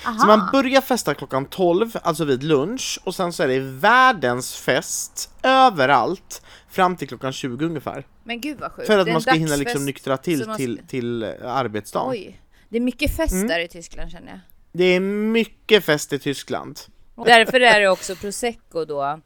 Aha. 0.07 0.19
Så 0.19 0.27
man 0.27 0.49
börjar 0.53 0.81
festa 0.81 1.15
klockan 1.15 1.47
12, 1.47 1.97
alltså 2.03 2.25
vid 2.25 2.43
lunch, 2.43 2.99
och 3.05 3.15
sen 3.15 3.33
så 3.33 3.43
är 3.43 3.49
det 3.49 3.61
världens 3.61 4.57
fest 4.57 5.31
överallt 5.43 6.43
fram 6.69 6.97
till 6.97 7.09
klockan 7.09 7.33
20 7.33 7.65
ungefär. 7.67 8.07
Men 8.25 8.41
gud 8.41 8.59
vad 8.61 8.73
sjukt. 8.73 8.87
För 8.87 8.99
att 8.99 9.09
man 9.13 9.21
ska 9.23 9.33
hinna 9.33 9.57
liksom 9.57 9.85
nyktra 9.85 10.17
till 10.17 10.47
man 10.47 10.57
till, 10.57 10.77
ska- 10.79 10.87
till 10.87 11.23
eh, 11.23 11.29
arbetsdagen. 11.43 12.11
Oj. 12.11 12.41
Det 12.69 12.77
är 12.77 12.81
mycket 12.81 13.17
fest 13.17 13.33
Mm. 13.33 13.49
där 13.49 13.59
i 13.61 13.69
Tyskland 13.69 14.11
känner 14.11 14.29
jag. 14.29 14.41
Det 14.73 14.85
är 14.85 15.01
mycket 15.01 15.85
fest 15.85 16.13
i 16.13 16.19
Tyskland. 16.19 16.81
Och 17.15 17.27
därför 17.27 17.61
är 17.61 17.81
det 17.81 17.89
också 17.89 18.17
prosecco 18.17 18.85
då. 18.85 19.21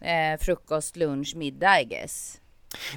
Eh, 0.00 0.40
frukost, 0.40 0.96
lunch, 0.96 1.32
middag 1.36 1.80
I 1.80 1.84
guess. 1.84 2.36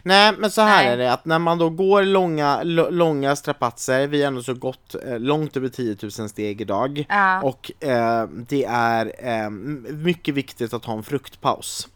Nej 0.03 0.33
men 0.37 0.51
så 0.51 0.61
här 0.61 0.83
Nej. 0.83 0.93
är 0.93 0.97
det 0.97 1.13
att 1.13 1.25
när 1.25 1.39
man 1.39 1.57
då 1.57 1.69
går 1.69 2.03
långa, 2.03 2.63
långa 2.89 3.35
strapatser, 3.35 4.07
vi 4.07 4.21
har 4.21 4.27
ändå 4.27 4.43
så 4.43 4.53
gått 4.53 4.95
eh, 5.05 5.19
långt 5.19 5.57
över 5.57 5.69
10 5.69 5.97
000 6.19 6.29
steg 6.29 6.61
idag 6.61 7.05
Ja. 7.09 7.41
och 7.41 7.71
eh, 7.83 8.27
det 8.27 8.65
är 8.69 9.11
eh, 9.17 9.49
mycket 9.93 10.35
viktigt 10.35 10.73
att 10.73 10.85
ha 10.85 10.93
en 10.93 11.03
fruktpaus. 11.03 11.87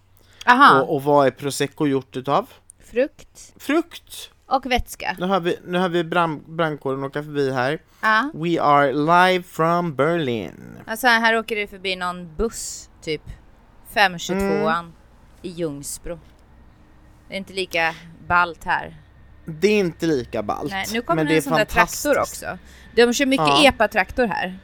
Aha. 0.46 0.82
Och, 0.82 0.96
och 0.96 1.04
vad 1.04 1.28
är 1.28 1.32
prosecco 1.32 1.88
gjort 1.88 2.16
utav? 2.16 2.50
Frukt 2.92 3.54
Frukt! 3.58 4.30
och 4.46 4.66
vätska. 4.72 5.16
Nu 5.20 5.26
har 5.26 5.40
vi, 5.40 5.58
nu 5.66 5.78
har 5.78 5.90
vi 5.90 6.04
brand, 6.04 6.44
brandkåren 6.48 7.04
åka 7.04 7.24
förbi 7.24 7.52
här. 7.52 7.80
Ja. 8.02 8.32
We 8.34 8.62
are 8.62 8.92
live 8.94 9.44
from 9.44 9.96
Berlin. 9.96 10.78
Alltså 10.86 11.08
här 11.08 11.38
åker 11.38 11.56
det 11.56 11.68
förbi 11.68 11.96
någon 11.96 12.36
buss 12.36 12.90
typ 13.02 13.22
522an 13.94 14.80
Mm. 14.80 14.92
i 15.42 15.50
Ljungsbro. 15.50 16.20
Det 17.30 17.34
är 17.34 17.38
inte 17.38 17.54
lika 17.54 17.96
ballt 18.28 18.64
här. 18.64 18.96
Det 19.46 19.68
är 19.68 19.80
inte 19.80 20.06
lika 20.06 20.44
ballt. 20.44 20.72
Nej, 20.72 20.86
nu 20.94 21.02
kommer 21.02 21.24
men 21.24 21.32
det 21.32 21.36
en 21.38 21.42
sån 21.42 21.54
där 21.54 21.66
traktor 21.66 22.20
också. 22.20 22.58
De 22.96 23.14
kör 23.14 23.26
mycket 23.26 23.48
Ja. 23.48 23.64
epa-traktor 23.68 24.26
här. 24.28 24.58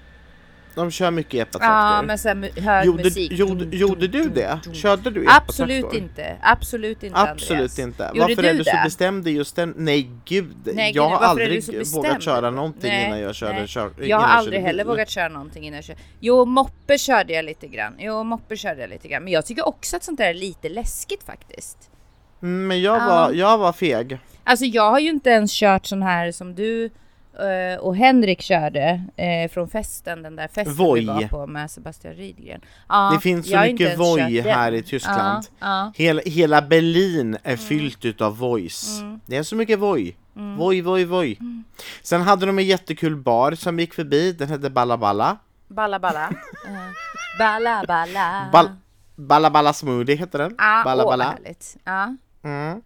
De 0.76 0.92
kör 0.92 1.12
mycket 1.12 1.34
Ja, 1.34 1.42
epatraktor. 1.44 2.18
så 2.18 2.28
här 2.28 2.36
mu- 2.36 2.60
hög 2.62 2.86
gjorde, 2.86 3.04
musik. 3.04 3.32
gjorde, 3.32 3.76
gjorde 3.78 4.08
du 4.08 4.30
det? 4.30 4.60
Körde 4.74 5.10
du 5.10 5.26
Absolut 5.30 5.80
epatraktor? 5.80 6.02
inte. 6.04 6.38
Absolut 6.42 7.04
inte 7.04 7.18
Absolut 7.20 7.52
Andreas. 7.52 7.80
inte. 7.80 8.04
Gjorde 8.14 8.20
varför 8.28 8.42
du 8.42 8.48
är 8.50 8.54
du 8.54 8.64
så 8.64 8.78
bestämd 8.84 9.28
i 9.28 9.32
just 9.32 9.56
den? 9.56 9.74
Nej 9.78 10.10
gud, 10.26 10.56
Nej, 10.74 10.92
jag 10.96 11.10
har 11.10 11.18
aldrig 11.26 11.88
vågat 11.94 12.22
köra 12.22 12.50
någonting 12.52 12.92
Nej, 12.92 13.06
innan 13.08 13.20
jag 13.20 13.36
körde 13.36 13.54
nej. 13.54 13.68
kör, 13.68 13.92
Jag 13.98 14.18
har 14.18 14.24
körde 14.24 14.34
aldrig 14.34 14.62
heller 14.62 14.84
bil. 14.84 14.90
vågat 14.90 15.10
köra 15.10 15.30
någonting 15.30 15.64
innan 15.64 15.76
jag 15.76 15.84
kör. 15.86 15.96
Jo, 16.20 16.46
moppe 16.46 16.98
körde 16.98 17.34
jag 17.34 17.46
lite 17.46 17.68
grann. 17.68 17.96
Jo, 18.00 18.24
moppe 18.24 18.58
körde 18.58 18.82
jag 18.82 18.90
lite 18.90 19.08
grann. 19.08 19.24
Men 19.24 19.34
jag 19.34 19.46
tycker 19.46 19.68
också 19.68 19.96
att 19.96 20.04
sånt 20.04 20.18
där 20.18 20.28
är 20.30 20.34
lite 20.34 20.70
läskigt 20.70 21.24
faktiskt. 21.24 21.90
Mm, 22.44 22.68
Men 22.68 22.82
jag 22.82 23.02
Ja. 23.02 23.06
var, 23.08 23.32
jag 23.32 23.58
var 23.58 23.74
feg. 23.74 24.20
Alltså 24.44 24.66
jag 24.66 24.92
har 24.92 25.00
ju 25.00 25.10
inte 25.10 25.30
ens 25.30 25.54
kört 25.54 25.86
sån 25.86 26.02
här 26.02 26.32
som 26.32 26.56
du 26.56 26.86
eh, 27.40 27.80
och 27.80 27.96
Henrik 27.96 28.42
körde 28.42 29.02
eh, 29.16 29.52
från 29.52 29.68
festen, 29.68 30.24
den 30.24 30.36
där 30.36 30.48
festen 30.48 30.74
Voi. 30.76 31.00
vi 31.00 31.06
var 31.06 31.22
på 31.28 31.48
med 31.48 31.72
Sebastian 31.72 32.14
Rydgren. 32.14 32.62
Ja, 32.90 33.12
Det 33.14 33.20
finns 33.22 33.50
så 33.52 33.60
mycket 33.60 34.00
Voi 34.00 34.42
här 34.42 34.72
i 34.72 34.82
Tyskland. 34.84 35.46
Ja, 35.60 35.68
ja. 35.68 35.92
Hela, 35.96 36.22
hela 36.26 36.62
Berlin 36.62 37.34
är 37.34 37.40
Mm. 37.54 37.58
fyllt 37.58 38.06
utav 38.06 38.38
voice. 38.38 39.02
Det 39.26 39.38
är 39.38 39.44
så 39.44 39.56
mycket 39.56 39.80
Voi. 39.80 40.16
Voi, 40.58 40.82
Voi, 40.82 41.06
Voi. 41.06 41.38
Mm. 41.40 41.64
Sen 42.02 42.22
hade 42.22 42.46
de 42.46 42.60
en 42.60 42.66
jättekul 42.66 43.16
bar 43.16 43.52
som 43.52 43.80
gick 43.80 43.94
förbi, 43.94 44.32
den 44.32 44.50
hette 44.50 44.70
Balla 44.70 44.98
Balla. 44.98 45.38
Balla 45.68 46.00
balla. 46.00 46.30
Eh, 46.68 47.38
balla 47.40 47.84
balla. 47.88 48.50
Ball, 48.52 48.70
Balla 49.16 49.50
Balla 49.50 49.74
Smoothie 49.74 50.16
hette 50.16 50.38
den. 50.38 50.56
Ja, 50.58 50.82
Balla 50.86 51.04
åh, 51.04 51.10
Balla. 51.10 51.24
härligt. 51.24 51.78
Ja. 51.84 52.16
Mm. 52.44 52.82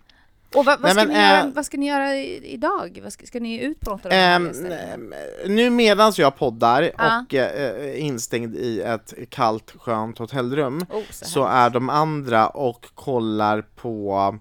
Och 0.55 0.65
vad, 0.65 0.79
vad, 0.79 0.81
Nej, 0.81 0.91
ska 0.91 1.03
men, 1.05 1.07
ni 1.07 1.19
göra, 1.19 1.39
eh, 1.39 1.53
vad 1.55 1.65
ska 1.65 1.77
ni 1.77 1.87
göra 1.87 2.15
idag? 2.15 2.99
Vad 3.03 3.13
ska, 3.13 3.25
ska 3.25 3.39
ni 3.39 3.63
ut 3.63 3.79
på 3.79 3.89
något 3.91 4.05
av 4.05 4.09
de 4.11 4.15
här 4.17 4.53
ställena? 4.53 5.15
nu 5.47 5.69
medans 5.69 6.19
jag 6.19 6.35
poddar 6.37 6.91
Ja. 6.97 7.25
och 7.27 7.33
är 7.33 7.95
instängd 7.95 8.55
i 8.55 8.81
ett 8.81 9.13
kallt 9.29 9.73
skönt 9.79 10.17
hotellrum 10.17 10.85
Oh, 10.89 11.01
så 11.11 11.25
så 11.25 11.45
är 11.45 11.69
de 11.69 11.89
andra 11.89 12.47
och 12.47 12.85
kollar 12.95 13.61
på 13.61 14.37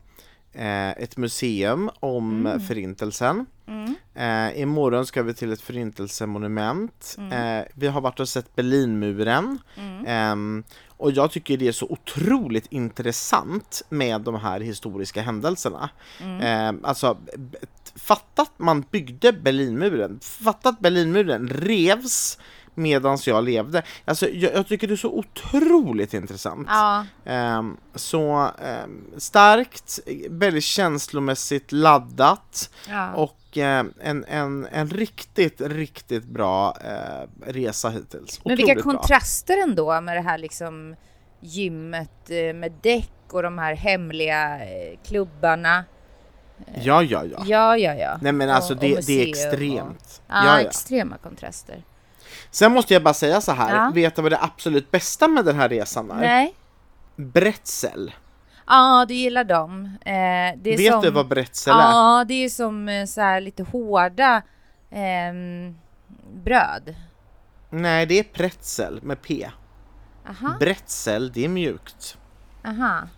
ett 0.58 1.16
museum 1.16 1.90
om 2.00 2.46
Mm. 2.46 2.60
förintelsen. 2.60 3.46
Eh, 4.14 4.60
imorgon 4.60 5.06
ska 5.06 5.22
vi 5.22 5.34
till 5.34 5.52
ett 5.52 5.60
förintelsemonument. 5.60 7.14
Mm. 7.18 7.32
Eh, 7.60 7.64
vi 7.74 7.86
har 7.86 8.00
varit 8.00 8.20
och 8.20 8.28
sett 8.28 8.56
Berlinmuren. 8.56 9.58
Ehm, 10.06 10.64
och 10.96 11.10
jag 11.12 11.30
tycker 11.30 11.56
det 11.56 11.68
är 11.68 11.72
så 11.72 11.86
otroligt 11.86 12.66
intressant 12.70 13.82
med 13.88 14.20
de 14.20 14.34
här 14.34 14.60
historiska 14.60 15.22
händelserna. 15.22 15.88
Mm. 16.22 16.40
Ehm, 16.40 16.80
alltså, 16.84 17.18
b- 17.36 17.58
fatta 17.96 18.42
att 18.42 18.58
man 18.58 18.84
byggde 18.90 19.32
Berlinmuren. 19.32 20.18
Fatta 20.22 20.68
att 20.68 20.80
Berlinmuren 20.80 21.48
revs 21.48 22.38
medans 22.76 23.28
jag 23.28 23.44
levde. 23.44 23.82
Alltså, 24.04 24.28
jag, 24.28 24.54
jag 24.54 24.66
tycker 24.68 24.88
det 24.88 24.94
är 24.94 24.96
så 24.96 25.12
otroligt 25.12 26.14
intressant. 26.14 26.66
Ja, 26.70 27.06
Ehm, 27.24 27.76
så 27.94 28.50
ehm, 28.64 29.04
starkt, 29.16 29.98
väldigt 30.30 30.64
känslomässigt 30.64 31.72
laddat 31.72 32.70
ja. 32.88 33.12
och 33.14 33.38
ehm, 33.56 33.92
en, 34.00 34.24
en, 34.24 34.66
en 34.72 34.88
riktigt, 34.90 35.60
riktigt 35.60 36.24
bra 36.24 36.76
eh, 36.84 37.50
resa 37.52 37.88
hittills. 37.88 38.40
Men 38.44 38.56
vilka 38.56 38.72
Otroligt 38.72 38.84
bra. 38.84 38.92
kontraster 38.92 39.62
ändå 39.62 40.00
med 40.00 40.16
det 40.16 40.20
här 40.22 40.38
liksom 40.38 40.96
gymmet 41.40 42.30
eh, 42.30 42.54
med 42.54 42.72
däck 42.82 43.10
och 43.30 43.42
de 43.42 43.58
här 43.58 43.74
hemliga 43.74 44.64
eh, 44.64 44.98
klubbarna. 45.06 45.84
Ja, 46.82 47.02
ja, 47.02 47.24
ja. 47.24 47.42
Ja, 47.46 47.76
ja, 47.76 47.94
ja. 47.94 48.18
Nej 48.22 48.32
men 48.32 48.50
alltså 48.50 48.72
Och- 48.72 48.76
och 48.76 48.80
det, 48.88 49.06
det 49.06 49.22
är 49.22 49.28
extremt. 49.28 50.20
Och, 50.26 50.34
ja, 50.34 50.44
Ja, 50.46 50.60
ja. 50.60 50.68
extrema 50.68 51.16
kontraster. 51.18 51.82
Sen 52.56 52.72
måste 52.72 52.94
jag 52.94 53.02
bara 53.02 53.14
säga 53.14 53.40
så 53.40 53.52
här, 53.52 53.74
Ja. 53.76 53.90
vet 53.94 54.16
du 54.16 54.22
vad 54.22 54.32
det 54.32 54.38
absolut 54.42 54.90
bästa 54.90 55.28
med 55.28 55.44
den 55.44 55.56
här 55.56 55.68
resan 55.68 56.10
är? 56.10 56.20
Nej. 56.20 56.54
Bretzel. 57.16 58.14
Ja, 58.66 59.04
du 59.08 59.14
gillar 59.14 59.44
dem. 59.44 59.98
Eh, 60.04 60.60
Vet 60.62 60.92
som, 60.92 61.02
du 61.02 61.10
vad 61.10 61.28
bretzel 61.28 61.72
är? 61.76 61.78
Ja, 61.80 62.24
det 62.28 62.34
är 62.44 62.48
som 62.48 62.88
eh, 62.88 63.06
så 63.06 63.20
här 63.20 63.40
lite 63.40 63.62
hårda 63.62 64.42
ehm, 64.90 65.78
bröd. 66.44 66.94
Nej, 67.70 68.06
det 68.06 68.18
är 68.18 68.22
pretzel 68.24 69.00
med 69.02 69.22
P. 69.22 69.50
Aha, 70.28 70.56
Bretzel, 70.60 71.32
det 71.32 71.44
är 71.44 71.48
mjukt. 71.48 72.18
aha. 72.64 73.08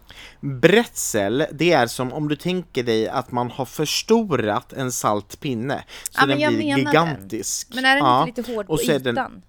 Bretzel, 0.41 1.47
det 1.53 1.73
är 1.73 1.87
som 1.87 2.13
om 2.13 2.29
du 2.29 2.37
tänker 2.37 2.83
dig 2.83 3.09
att 3.09 3.33
man 3.33 3.51
har 3.51 3.65
förstorat 3.65 4.73
en 4.73 4.93
salt 4.93 5.41
pinne. 5.41 5.85
Så 6.11 6.21
Ja, 6.21 6.27
den 6.27 6.37
blir 6.55 6.77
gigantisk. 6.79 7.69
Men 7.75 7.85
är 7.85 7.95
den 7.97 8.05
Ja. 8.05 8.27
inte 8.29 8.41
lite 8.41 8.53
hård 8.55 8.67
på 8.67 8.81
är 8.81 8.99
den- 8.99 9.15
ytan? 9.15 9.43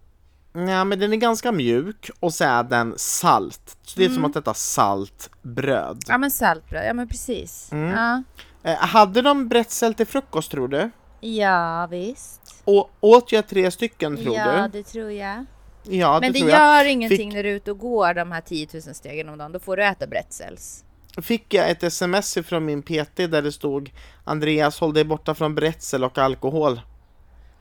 Ja, 0.54 0.84
men 0.84 1.00
den 1.00 1.14
är 1.14 1.18
ganska 1.18 1.52
mjuk 1.52 2.10
och 2.20 2.34
så 2.34 2.44
är 2.44 2.64
den 2.64 2.94
salt. 2.98 3.78
Så 3.84 4.00
det 4.00 4.04
är 4.04 4.10
Mm. 4.10 4.16
som 4.16 4.26
att 4.26 4.36
äta 4.36 4.54
saltbröd. 4.54 6.04
Ja, 6.08 6.18
men 6.18 6.32
saltbröd. 6.32 6.86
Ja, 6.88 6.94
men 6.94 7.08
precis. 7.08 7.72
Mm. 7.72 7.90
Ja. 7.90 8.24
Eh, 8.72 8.78
hade 8.78 9.22
de 9.22 9.48
bretzel 9.48 9.94
till 9.94 10.06
frukost 10.08 10.52
tror 10.52 10.68
du? 10.68 10.90
ja, 11.22 11.88
visst. 11.88 12.62
Och 12.66 12.90
åt 13.00 13.32
jag 13.32 13.48
tre 13.48 13.72
stycken 13.72 14.18
tror 14.18 14.36
ja, 14.36 14.62
du? 14.72 14.78
det 14.78 14.84
tror 14.84 15.12
jag. 15.12 15.46
Ja, 15.84 16.20
Men 16.22 16.34
det 16.34 16.40
jag. 16.40 16.50
gör 16.50 16.86
ingenting 16.86 17.18
Fick- 17.32 17.34
när 17.36 17.44
du 17.44 17.50
är 17.50 17.54
ute 17.56 17.72
och 17.72 17.78
går 17.80 18.14
de 18.14 18.32
här 18.32 18.42
10 18.42 18.68
000 18.74 18.82
stegen 18.96 19.30
om 19.30 19.38
dagen. 19.38 19.52
Då 19.52 19.60
får 19.60 19.78
du 19.78 19.84
äta 19.86 20.08
bretzels. 20.08 20.84
Fick 21.22 21.54
jag 21.54 21.70
ett 21.70 21.84
sms 21.84 22.38
från 22.46 22.66
min 22.66 22.82
PT 22.84 23.16
där 23.28 23.42
det 23.42 23.52
stod 23.52 23.92
Andreas 24.24 24.80
håll 24.80 24.94
dig 24.94 25.04
borta 25.04 25.36
från 25.36 25.56
bretzel 25.56 26.04
och 26.04 26.18
alkohol. 26.18 26.82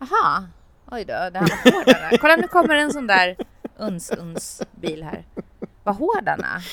Aha. 0.00 0.44
Oj 0.90 1.04
då, 1.04 1.12
det 1.12 1.38
här 1.38 1.64
var 1.64 1.72
hård 1.72 1.84
den 1.86 1.94
här. 1.94 2.16
Kolla 2.16 2.36
nu 2.36 2.46
kommer 2.48 2.74
en 2.74 2.92
sån 2.92 3.06
där 3.06 3.36
uns-uns 3.78 4.62
bil 4.80 5.02
här. 5.02 5.24
Vad 5.84 5.96
hård 5.96 6.24
den 6.24 6.40
är. 6.44 6.64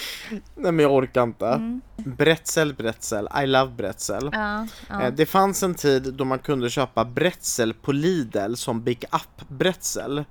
Nej 0.56 0.72
men 0.72 0.80
jag 0.80 0.94
orkar 0.94 1.24
inte. 1.24 1.48
Mm. 1.48 1.82
Bretzel, 1.98 2.74
bretzel, 2.74 3.30
I 3.44 3.48
love 3.48 3.72
bretzel. 3.72 4.30
Ja, 4.34 4.68
ja. 4.90 5.02
Eh, 5.02 5.14
Det 5.14 5.26
fanns 5.26 5.64
en 5.64 5.76
tid 5.76 6.14
då 6.14 6.26
man 6.26 6.40
kunde 6.40 6.70
köpa 6.70 7.06
bretzel 7.06 7.74
på 7.74 7.92
Lidl 7.92 8.54
som 8.56 8.84
Big 8.84 9.04
Up 9.12 9.48
bretzel. 9.48 10.24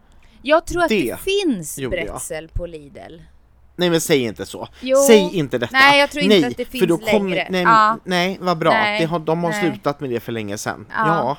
Jag 0.46 0.66
tror 0.66 0.82
att 0.82 0.88
det, 0.88 1.10
det 1.12 1.18
finns 1.20 1.76
bretzel 1.90 2.48
på 2.48 2.66
Lidl. 2.66 3.20
Nej 3.76 3.90
men 3.90 4.00
säg 4.00 4.22
inte 4.22 4.46
så. 4.46 4.68
Jo. 4.80 4.96
Säg 5.06 5.30
inte 5.32 5.58
detta. 5.58 5.72
Nej, 5.76 6.00
jag 6.00 6.10
tror 6.10 6.24
inte 6.24 6.36
nej, 6.40 6.44
att 6.50 6.56
det 6.56 6.64
för 6.64 6.72
finns 6.72 6.86
då 6.88 6.96
kommer- 6.98 7.30
längre. 7.30 7.46
Nej, 7.50 7.62
Ja. 7.62 7.98
nej, 8.04 8.38
vad 8.40 8.58
bra. 8.58 8.70
Nej, 8.70 9.00
Det 9.00 9.06
har, 9.06 9.18
de 9.18 9.44
har 9.44 9.50
nej. 9.50 9.60
slutat 9.70 10.00
med 10.00 10.10
det 10.10 10.20
för 10.20 10.32
länge 10.32 10.58
sedan. 10.58 10.86
Ja. 10.90 10.96
Ja, 11.06 11.36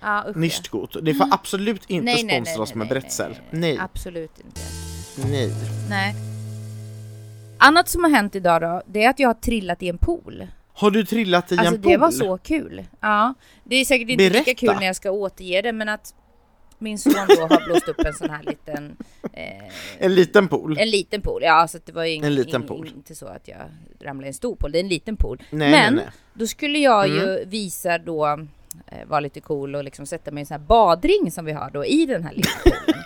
Ja, 0.00 0.24
usch, 0.30 0.36
nicht 0.36 0.68
gut. 0.70 0.96
Det 1.02 1.14
får 1.14 1.28
absolut 1.30 1.82
inte 1.86 2.04
Nej, 2.04 2.14
nej, 2.14 2.24
nej, 2.24 2.34
sponsra 2.46 2.62
oss 2.62 2.68
nej, 2.70 2.78
med 2.78 2.88
bretzel. 2.88 3.38
nej, 3.50 3.78
Absolut 3.78 4.40
inte. 4.44 4.60
nej. 5.28 5.50
Nej. 5.90 6.14
Annat 7.58 7.88
som 7.88 8.04
har 8.04 8.10
hänt 8.10 8.34
idag 8.34 8.60
då, 8.62 8.82
det 8.86 9.04
är 9.04 9.10
att 9.10 9.18
jag 9.18 9.28
har 9.28 9.34
trillat 9.34 9.82
i 9.82 9.88
en 9.88 9.98
pool. 9.98 10.46
Har 10.74 10.90
du 10.90 11.04
trillat 11.04 11.52
i 11.52 11.58
Alltså 11.58 11.74
en 11.74 11.82
pool? 11.82 11.92
det 11.92 11.98
var 11.98 12.10
så 12.10 12.38
kul. 12.38 12.84
Ja, 13.00 13.34
det 13.64 13.76
är 13.76 13.84
säkert 13.84 14.08
inte 14.08 14.24
lika 14.24 14.34
Berätta. 14.44 14.54
kul 14.54 14.74
när 14.80 14.86
jag 14.86 14.96
ska 14.96 15.10
återge 15.10 15.62
det, 15.62 15.72
men 15.72 15.88
att 15.88 16.14
min 16.78 16.98
son 16.98 17.12
då 17.12 17.42
har 17.46 17.64
blåst 17.66 17.88
upp 17.88 17.98
en 18.00 18.14
sån 18.14 18.30
här 18.30 18.42
liten, 18.42 18.96
eh, 19.32 19.64
En 19.98 20.14
liten 20.14 20.48
pool? 20.48 20.78
en 20.78 20.90
liten 20.90 21.20
pool. 21.20 21.40
Ja, 21.42 21.68
så 21.68 21.78
det 21.84 21.92
var 21.92 22.04
ju 22.04 22.12
ing, 22.14 22.24
En 22.24 22.34
liten 22.34 22.62
ing- 22.62 22.66
pool. 22.66 22.86
inte 22.96 23.14
så 23.14 23.26
att 23.26 23.48
jag 23.48 23.58
ramlade 24.00 24.26
i 24.26 24.28
en 24.28 24.34
stor 24.34 24.56
pool, 24.56 24.72
det 24.72 24.78
är 24.78 24.82
en 24.82 24.88
liten 24.88 25.16
pool. 25.16 25.42
Nej, 25.50 25.70
men 25.70 25.94
nej, 25.94 26.04
nej. 26.04 26.12
då 26.34 26.46
skulle 26.46 26.78
jag 26.78 27.04
Mm. 27.06 27.18
ju 27.18 27.44
visa 27.44 27.98
då, 27.98 28.26
eh, 28.26 29.06
vara 29.06 29.20
lite 29.20 29.40
cool 29.40 29.74
och 29.74 29.84
liksom 29.84 30.06
sätta 30.06 30.30
mig 30.30 30.40
i 30.40 30.42
en 30.42 30.46
sån 30.46 30.60
här 30.60 30.66
badring 30.66 31.30
som 31.30 31.44
vi 31.44 31.52
har 31.52 31.70
då 31.70 31.84
i 31.84 32.06
den 32.06 32.24
här 32.24 32.32
lilla 32.32 32.48
poolen. 32.64 33.02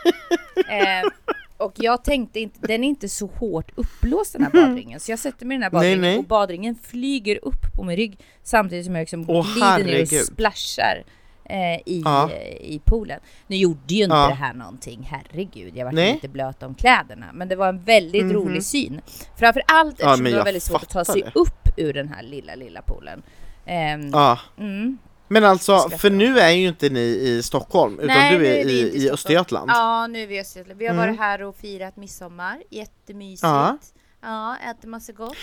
eh, 1.03 1.11
och 1.57 1.73
jag 1.77 2.05
tänkte 2.05 2.41
inte, 2.41 2.67
den 2.67 2.85
är 2.85 2.89
inte 2.89 3.09
så 3.09 3.27
hårt 3.27 3.73
uppblåst 3.75 4.33
den 4.33 4.43
här 4.43 4.51
badringen. 4.51 5.01
Så 5.01 5.13
jag 5.13 5.19
sätter 5.19 5.47
mig 5.47 5.55
i 5.55 5.59
den 5.59 5.63
här 5.63 5.71
Nej, 5.71 5.79
badringen 5.81 6.01
nej. 6.01 6.19
och 6.19 6.25
badringen 6.25 6.75
flyger 6.83 7.39
upp 7.45 7.75
på 7.77 7.85
min 7.85 7.97
rygg 7.97 8.19
samtidigt 8.43 8.85
som 8.87 8.95
jag 8.95 9.03
liksom 9.03 9.25
Åh, 9.31 9.53
glider 9.53 9.67
ner 9.69 9.77
och 9.85 9.87
herregud. 9.91 10.25
splashar 10.25 11.03
eh, 11.51 11.77
i, 11.87 12.03
Ja. 12.05 12.31
eh, 12.33 12.53
i 12.57 12.81
poolen. 12.85 13.21
Nu 13.47 13.57
gjorde 13.57 13.95
ju 13.95 14.05
inte 14.05 14.17
Ja. 14.17 14.29
det 14.29 14.35
här 14.35 14.55
någonting, 14.55 15.09
herregud. 15.11 15.77
Jag 15.77 15.85
var 15.85 15.93
Nej. 15.93 16.13
lite 16.15 16.29
blöt 16.29 16.63
om 16.63 16.75
kläderna. 16.75 17.27
Men 17.35 17.49
det 17.49 17.57
var 17.57 17.69
en 17.69 17.83
väldigt 17.85 18.25
Mhm. 18.25 18.33
rolig 18.35 18.65
syn. 18.65 19.01
Framförallt 19.39 19.93
eftersom 20.01 20.25
det 20.25 20.37
var 20.37 20.45
väldigt 20.45 20.63
svårt 20.63 20.83
att 20.83 20.89
ta 20.91 21.05
sig 21.05 21.23
det. 21.23 21.31
upp 21.35 21.69
ur 21.77 21.93
den 21.93 22.09
här 22.09 22.23
lilla, 22.23 22.55
lilla 22.55 22.83
poolen. 22.83 23.23
Ehm, 23.67 24.11
Ja. 24.11 24.39
mm. 24.59 24.99
Men 25.29 25.45
alltså, 25.45 25.79
för 25.89 26.11
nu 26.11 26.39
är 26.39 26.51
ju 26.51 26.69
inte 26.69 26.89
ni 26.89 27.01
i 27.01 27.43
Stockholm, 27.43 27.95
utan 28.01 28.07
Nej, 28.17 28.39
du 28.39 28.47
är 28.47 28.51
är 28.53 28.67
i, 28.69 28.81
inte 28.83 28.97
i 28.99 29.05
i. 29.07 29.11
Östergötland. 29.11 29.71
Ja, 29.71 30.07
nu 30.07 30.23
är 30.23 30.27
vi 30.27 30.37
i 30.37 30.41
Östergötland. 30.41 30.79
Vi 30.79 30.87
har 30.87 30.95
Mm. 30.95 31.07
varit 31.07 31.19
här 31.21 31.43
och 31.43 31.57
firat 31.57 31.97
midsommar. 31.97 32.63
Jättemysigt. 32.71 33.43
Ja. 33.43 33.79
Ja, 34.23 34.57
äter 34.71 34.89
massa 34.89 35.13
gott. 35.13 35.37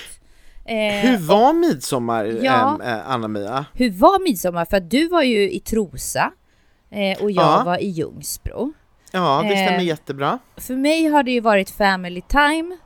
Eh, 0.67 0.93
Hur 1.01 1.17
var 1.17 1.53
midsommar, 1.53 2.25
Ja. 2.25 2.79
äh, 2.85 3.09
Anna-Mia? 3.11 3.65
hur 3.73 3.91
var 3.91 4.23
midsommar? 4.23 4.65
För 4.65 4.77
att 4.77 4.89
du 4.91 5.07
var 5.07 5.21
ju 5.23 5.51
i 5.51 5.59
Trosa 5.59 6.31
eh, 6.91 7.23
och 7.23 7.31
jag 7.31 7.43
Ja. 7.43 7.63
var 7.65 7.77
i 7.77 7.87
Ljungsbro. 7.87 8.73
Ja, 9.11 9.41
det 9.49 9.55
stämmer 9.57 9.77
Eh, 9.79 9.83
jättebra. 9.85 10.39
För 10.57 10.75
mig 10.75 11.05
har 11.07 11.23
det 11.23 11.31
ju 11.31 11.39
varit 11.39 11.69
family 11.69 12.21
time. 12.21 12.77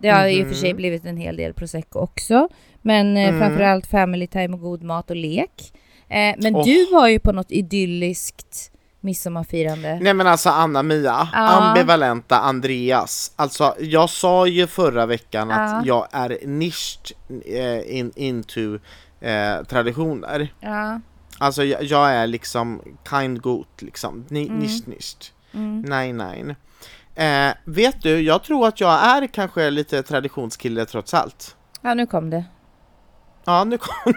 Det 0.00 0.08
har 0.08 0.26
i 0.26 0.42
och 0.44 0.46
för 0.48 0.54
sig 0.54 0.68
Mhm. 0.70 0.76
blivit 0.76 1.04
en 1.04 1.16
hel 1.16 1.36
del 1.36 1.54
prosecco 1.54 1.98
också. 1.98 2.48
Men 2.82 3.16
eh, 3.16 3.28
Mm. 3.28 3.40
framförallt 3.40 3.86
family 3.86 4.26
time 4.26 4.54
och 4.54 4.60
god 4.60 4.82
mat 4.82 5.10
och 5.10 5.16
lek. 5.16 5.72
Eh, 6.08 6.34
men 6.38 6.56
Åh. 6.56 6.64
du 6.64 6.86
var 6.92 7.08
ju 7.08 7.18
på 7.18 7.32
något 7.32 7.50
idylliskt 7.52 8.72
midsommarfirande. 9.06 9.98
Nej 10.00 10.14
men 10.14 10.26
alltså 10.26 10.50
Anna-Mia, 10.50 11.28
Ja. 11.32 11.38
ambivalenta 11.38 12.38
Andreas. 12.40 13.32
Alltså 13.36 13.74
jag 13.80 14.10
sa 14.10 14.46
ju 14.46 14.66
förra 14.66 15.06
veckan 15.06 15.48
Ja. 15.50 15.56
att 15.56 15.86
jag 15.86 16.06
är 16.12 16.38
nischt 16.46 17.12
eh, 17.46 17.96
in, 17.98 18.12
into 18.16 18.78
eh, 19.20 19.62
traditioner. 19.68 20.52
Ja. 20.60 21.00
Alltså 21.38 21.64
jag, 21.64 21.82
jag 21.84 22.10
är 22.12 22.26
liksom 22.26 22.82
kind 23.10 23.42
gut 23.42 23.82
liksom, 23.82 24.24
Ni, 24.28 24.46
Mm. 24.46 24.58
nischt 24.58 24.86
nischt. 24.86 25.32
Mm. 25.54 25.80
Nej 25.80 26.12
nej. 26.12 26.56
Eh, 27.14 27.54
vet 27.64 28.02
du, 28.02 28.20
jag 28.20 28.42
tror 28.42 28.66
att 28.68 28.80
jag 28.80 28.92
är 28.92 29.26
kanske 29.26 29.70
lite 29.70 30.02
traditionskille 30.02 30.84
trots 30.86 31.14
allt. 31.14 31.56
ja, 31.82 31.94
nu 31.94 32.06
kom 32.06 32.30
det. 32.30 32.44
Ja 33.48 33.64
nu 33.64 33.78
kom, 33.78 33.94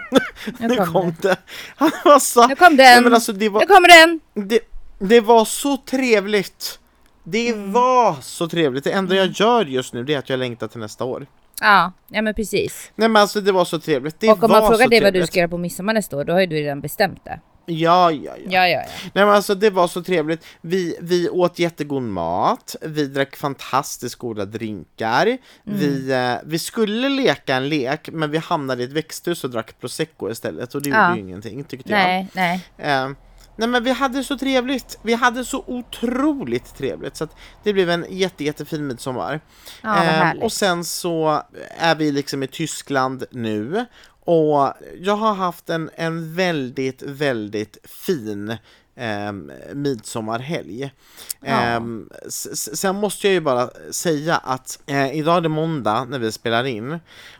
Nu 0.58 0.68
nu 0.68 0.76
kom, 0.76 0.86
kom 0.86 1.14
det. 1.20 1.28
det. 1.28 1.36
Han 1.76 1.90
var 2.04 2.18
så... 2.18 2.46
Nu 2.46 2.56
kom 2.56 2.76
den! 2.76 3.14
alltså 3.14 3.32
det 3.32 3.48
var, 3.48 3.60
Nu 3.60 3.66
kommer 3.66 3.88
den! 3.88 4.20
det, 4.48 4.60
det 5.00 5.20
var 5.20 5.44
så 5.44 5.76
trevligt. 5.76 6.78
Det 7.24 7.48
Mm. 7.48 7.72
var 7.72 8.16
så 8.22 8.48
trevligt. 8.48 8.84
Det 8.84 8.92
enda 8.92 9.14
jag 9.14 9.26
gör 9.30 9.64
just 9.64 9.94
nu 9.94 10.04
det 10.04 10.14
är 10.14 10.18
att 10.18 10.28
jag 10.30 10.38
längtar 10.38 10.68
till 10.68 10.80
nästa 10.80 11.04
år. 11.04 11.26
Ja, 11.60 11.92
ja 12.08 12.22
men 12.22 12.34
precis. 12.34 12.92
Nej 12.96 13.08
men 13.08 13.22
alltså 13.22 13.40
det 13.40 13.52
var 13.52 13.64
så 13.64 13.78
trevligt. 13.80 14.20
Det 14.20 14.30
och 14.30 14.44
om 14.44 14.50
man 14.50 14.66
frågar 14.66 14.88
dig 14.88 15.02
vad 15.02 15.12
du 15.12 15.26
ska 15.26 15.38
göra 15.38 15.48
på 15.48 15.58
midsommar 15.58 15.94
nästa 15.94 16.16
år, 16.16 16.24
då 16.24 16.32
har 16.32 16.40
ju 16.40 16.46
du 16.46 16.56
redan 16.56 16.80
bestämt 16.80 17.24
det. 17.24 17.40
Ja, 17.66 18.10
ja, 18.12 18.32
ja. 18.36 18.50
Ja, 18.50 18.68
ja, 18.68 18.78
ja. 18.80 19.10
Nej 19.14 19.24
men 19.24 19.34
alltså 19.34 19.54
det 19.54 19.70
var 19.70 19.88
så 19.88 20.02
trevligt. 20.02 20.44
Vi, 20.60 20.96
vi 21.00 21.28
åt 21.28 21.58
jättegod 21.58 22.02
mat, 22.02 22.76
vi 22.82 23.06
drack 23.06 23.36
fantastiskt 23.36 24.14
goda 24.14 24.44
drinkar. 24.44 25.26
Mm. 25.26 25.38
Vi, 25.64 26.12
eh, 26.12 26.34
vi 26.44 26.58
skulle 26.58 27.08
leka 27.08 27.54
en 27.54 27.68
lek 27.68 28.08
men 28.12 28.30
vi 28.30 28.38
hamnade 28.38 28.82
i 28.82 28.86
ett 28.86 28.92
växthus 28.92 29.44
och 29.44 29.50
drack 29.50 29.80
prosecco 29.80 30.30
istället 30.30 30.74
och 30.74 30.82
det 30.82 30.88
gjorde 30.88 31.12
ju 31.14 31.20
ingenting 31.20 31.64
tyckte 31.64 31.90
Nej, 31.90 32.28
nej. 32.32 32.60
jag. 32.76 33.04
Eh, 33.04 33.10
Nej 33.56 33.68
men 33.68 33.84
vi 33.84 33.90
hade 33.90 34.24
så 34.24 34.38
trevligt, 34.38 34.98
vi 35.02 35.14
hade 35.14 35.44
så 35.44 35.64
otroligt 35.66 36.74
trevligt 36.74 37.16
så 37.16 37.24
att 37.24 37.36
det 37.62 37.72
blev 37.72 37.90
en 37.90 38.06
jätte, 38.08 38.44
jättefin 38.44 38.86
midsommar. 38.86 39.40
Ja, 39.82 39.88
härligt. 39.88 40.42
och 40.42 40.52
sen 40.52 40.84
så 40.84 41.42
är 41.78 41.94
vi 41.94 42.12
liksom 42.12 42.42
i 42.42 42.46
Tyskland 42.46 43.24
nu 43.30 43.86
och 44.24 44.72
jag 45.00 45.16
har 45.16 45.34
haft 45.34 45.70
en, 45.70 45.90
en 45.94 46.34
väldigt, 46.34 47.02
väldigt 47.02 47.78
fin 47.84 48.56
um, 49.28 49.52
midsommarhelg. 49.74 50.90
Ja. 51.40 51.48
Ehm, 51.60 52.08
sen 52.28 52.96
måste 52.96 53.26
jag 53.26 53.34
ju 53.34 53.40
bara 53.40 53.70
säga 53.90 54.36
att 54.36 54.82
eh, 54.86 55.12
idag 55.16 55.36
är 55.36 55.40
det 55.40 55.48
måndag 55.48 56.04
när 56.04 56.18
vi 56.18 56.32
spelar 56.32 56.64
in 56.64 56.98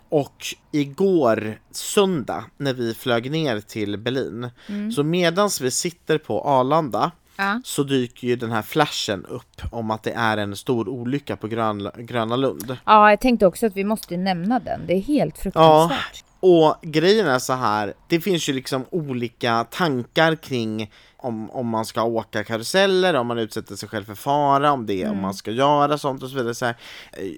och 0.08 0.44
igår 0.72 1.58
söndag 1.70 2.44
när 2.56 2.72
vi 2.74 2.94
flög 2.94 3.30
ner 3.30 3.60
till 3.60 3.98
Berlin 3.98 4.50
Mm. 4.68 4.92
så 4.92 5.02
medans 5.02 5.60
vi 5.60 5.70
sitter 5.70 6.18
på 6.18 6.40
Arlanda 6.42 7.10
Ja. 7.36 7.60
så 7.64 7.82
dyker 7.82 8.26
ju 8.28 8.36
den 8.36 8.50
här 8.52 8.62
flashen 8.62 9.24
upp 9.26 9.62
om 9.72 9.90
att 9.90 10.02
det 10.02 10.12
är 10.12 10.36
en 10.36 10.56
stor 10.56 10.88
olycka 10.88 11.36
på 11.36 11.48
Grön, 11.48 11.90
Gröna 11.98 12.36
Lund. 12.36 12.76
ja, 12.86 13.10
jag 13.10 13.20
tänkte 13.20 13.46
också 13.46 13.66
att 13.66 13.76
vi 13.76 13.84
måste 13.84 14.16
nämna 14.16 14.58
den. 14.58 14.80
Det 14.86 14.92
är 14.94 15.00
helt 15.00 15.38
fruktansvärt. 15.38 16.24
Och 16.40 16.76
grejen 16.82 17.26
är 17.26 17.38
så 17.38 17.52
här, 17.52 17.94
det 18.08 18.20
finns 18.20 18.48
ju 18.48 18.52
liksom 18.52 18.84
olika 18.90 19.66
tankar 19.70 20.34
kring 20.36 20.90
om, 21.22 21.50
om 21.50 21.68
man 21.68 21.84
ska 21.84 22.02
åka 22.02 22.44
karuseller, 22.44 23.14
om 23.14 23.26
man 23.26 23.38
utsätter 23.38 23.76
sig 23.76 23.88
själv 23.88 24.04
för 24.04 24.14
fara, 24.14 24.72
om 24.72 24.86
det, 24.86 25.08
om 25.08 25.20
man 25.20 25.34
ska 25.34 25.50
göra 25.50 25.98
sånt 25.98 26.22
och 26.22 26.30
så 26.30 26.36
vidare. 26.36 26.54
Så 26.54 26.64
här, 26.64 26.76
eh, 27.12 27.28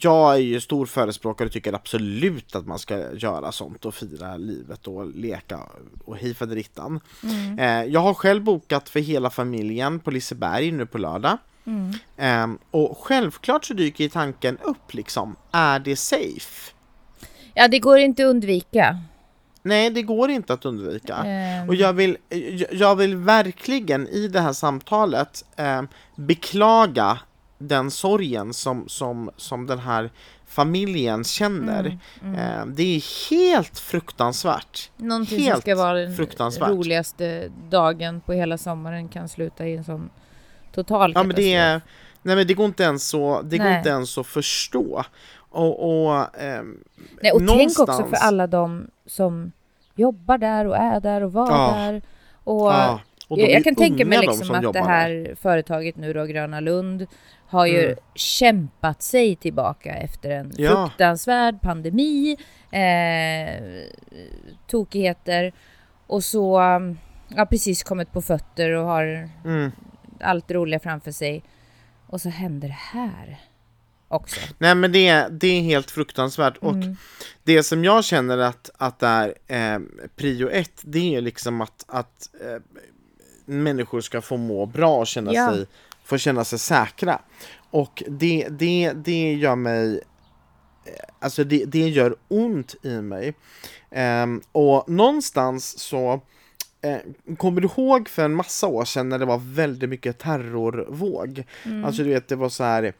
jag 0.00 0.34
är 0.34 0.38
ju 0.38 0.60
stor 0.60 0.86
förespråkare 0.86 1.46
och 1.46 1.52
tycker 1.52 1.72
absolut 1.72 2.56
att 2.56 2.66
man 2.66 2.78
ska 2.78 3.12
göra 3.12 3.52
sånt 3.52 3.84
och 3.84 3.94
fira 3.94 4.36
livet 4.36 4.86
och 4.86 5.06
leka 5.06 5.60
och 6.04 6.16
hej 6.16 6.34
faderittan. 6.34 7.00
Eh, 7.58 7.84
jag 7.84 8.00
har 8.00 8.14
själv 8.14 8.42
bokat 8.42 8.88
för 8.88 9.00
hela 9.00 9.30
familjen 9.30 10.00
på 10.00 10.10
Liseberg 10.10 10.70
nu 10.70 10.86
på 10.86 10.98
lördag. 10.98 11.38
Eh, 12.16 12.46
och 12.70 12.98
självklart 12.98 13.64
så 13.64 13.74
dyker 13.74 14.08
tanken 14.08 14.58
upp 14.58 14.94
liksom, 14.94 15.36
är 15.52 15.78
det 15.78 15.96
safe? 15.96 16.72
Ja, 17.54 17.68
det 17.68 17.78
går 17.78 17.98
inte 17.98 18.22
att 18.22 18.30
undvika. 18.30 18.98
Nej, 19.62 19.90
det 19.90 20.02
går 20.02 20.30
inte 20.30 20.52
att 20.52 20.64
undvika. 20.64 21.14
Ehm. 21.16 21.68
Och 21.68 21.74
jag 21.74 21.92
vill, 21.92 22.16
jag- 22.70 22.96
vill 22.96 23.16
verkligen 23.16 24.08
i 24.08 24.28
det 24.28 24.40
här 24.40 24.52
samtalet 24.52 25.44
eh, 25.56 25.82
beklaga 26.16 27.18
den 27.58 27.90
sorgen 27.90 28.54
som, 28.54 28.88
som, 28.88 29.30
som 29.36 29.66
den 29.66 29.78
här 29.78 30.10
familjen 30.46 31.24
känner. 31.24 31.98
Mm, 32.22 32.34
Eh, 32.34 32.66
det 32.66 32.96
är 32.96 33.30
helt 33.30 33.78
fruktansvärt. 33.78 34.90
Någonting 34.96 35.38
som 35.38 35.46
Helt 35.46 35.60
ska 35.62 35.74
vara 35.76 35.98
den 35.98 36.16
roligaste 36.58 37.50
dagen 37.70 38.20
på 38.20 38.32
hela 38.32 38.58
sommaren 38.58 39.08
kan 39.08 39.28
sluta 39.28 39.66
i 39.66 39.76
en 39.76 39.84
sån 39.84 40.10
total 40.74 41.12
Ja, 41.14 41.22
men 41.22 41.36
det, 41.36 41.54
är, 41.54 41.80
nej, 42.22 42.36
men 42.36 42.46
det 42.46 42.54
går 42.54 42.66
inte 42.66 42.82
ens 42.82 43.08
så, 43.08 43.42
det 43.42 43.58
går 43.58 43.66
inte 43.66 43.88
ens 43.88 44.18
att 44.18 44.26
förstå. 44.26 45.04
Och, 45.52 46.04
och 46.08 46.40
ehm, 46.40 46.84
Nej, 47.22 47.32
och 47.32 47.38
tänk 47.38 47.50
också 47.70 47.82
någonstans- 47.84 48.10
för 48.10 48.26
alla 48.26 48.46
de 48.46 48.90
som 49.06 49.52
jobbar 49.94 50.38
där 50.38 50.66
och 50.66 50.76
är 50.76 51.00
där 51.00 51.22
och 51.22 51.32
var 51.32 51.50
Ja. 51.50 51.74
där. 51.76 52.02
Och 52.44 52.66
ja, 52.72 53.00
och 53.28 53.38
jag, 53.38 53.50
jag 53.50 53.64
kan 53.64 53.74
tänka 53.74 54.04
mig 54.04 54.18
liksom 54.20 54.46
som 54.46 54.54
att 54.54 54.60
det 54.60 54.64
jobbar 54.64 54.80
där. 54.80 54.88
här 54.88 55.34
företaget 55.40 55.96
nu 55.96 56.12
då, 56.12 56.24
Gröna 56.24 56.60
Lund, 56.60 57.06
har 57.48 57.66
ju 57.66 57.84
Mm. 57.84 57.96
kämpat 58.14 59.02
sig 59.02 59.36
tillbaka 59.36 59.94
efter 59.94 60.30
en 60.30 60.52
Ja. 60.56 60.86
fruktansvärd 60.86 61.60
pandemi, 61.60 62.36
eh, 62.70 63.82
tokigheter 64.66 65.52
och 66.06 66.24
så 66.24 66.60
um, 66.60 66.98
ja, 67.28 67.46
precis 67.46 67.82
kommit 67.82 68.12
på 68.12 68.22
fötter 68.22 68.70
och 68.70 68.84
har 68.86 69.28
Mm. 69.44 69.72
allt 70.20 70.50
roliga 70.50 70.80
framför 70.80 71.10
sig. 71.12 71.42
Och 72.06 72.20
så 72.20 72.28
händer 72.28 72.68
det 72.68 72.74
här 72.92 73.40
också. 74.12 74.40
Nej 74.58 74.74
men 74.74 74.92
det, 74.92 75.26
det 75.30 75.46
är 75.48 75.62
helt 75.62 75.90
fruktansvärt 75.90 76.56
och 76.56 76.72
Mm. 76.72 76.96
det 77.42 77.62
som 77.62 77.84
jag 77.84 78.04
känner 78.04 78.38
att, 78.38 78.70
att 78.78 79.02
är 79.02 79.34
eh, 79.46 79.78
prio 80.16 80.48
ett 80.50 80.80
det 80.82 81.14
är 81.14 81.20
liksom 81.20 81.60
att, 81.60 81.84
att 81.88 82.28
eh, 82.40 82.62
människor 83.44 84.00
ska 84.00 84.20
få 84.20 84.36
må 84.36 84.66
bra 84.66 84.98
och 84.98 85.06
känna 85.06 85.32
Ja. 85.34 85.52
sig, 85.52 85.66
få 86.04 86.18
känna 86.18 86.44
sig 86.44 86.58
säkra. 86.58 87.18
Och 87.70 88.02
det, 88.08 88.46
det, 88.50 88.92
det 88.92 89.32
gör 89.34 89.56
mig 89.56 89.94
eh, 90.84 90.92
Alltså 91.18 91.44
det, 91.44 91.64
det 91.64 91.88
gör 91.88 92.16
ont 92.28 92.74
i 92.82 92.88
mig. 93.00 93.34
Ehm, 93.90 94.40
och 94.52 94.88
någonstans 94.88 95.78
så 95.78 96.20
eh, 96.82 97.36
Kommer 97.36 97.60
du 97.60 97.68
ihåg 97.76 98.08
för 98.08 98.24
en 98.24 98.34
massa 98.34 98.66
år 98.66 98.84
sedan 98.84 99.08
när 99.08 99.18
det 99.18 99.24
var 99.24 99.38
väldigt 99.44 99.88
mycket 99.90 100.18
terrorvåg? 100.18 101.44
Mm. 101.64 101.84
Alltså 101.84 102.02
du 102.02 102.08
vet 102.10 102.28
det 102.28 102.36
var 102.36 102.48
så 102.48 102.64
här 102.64 102.92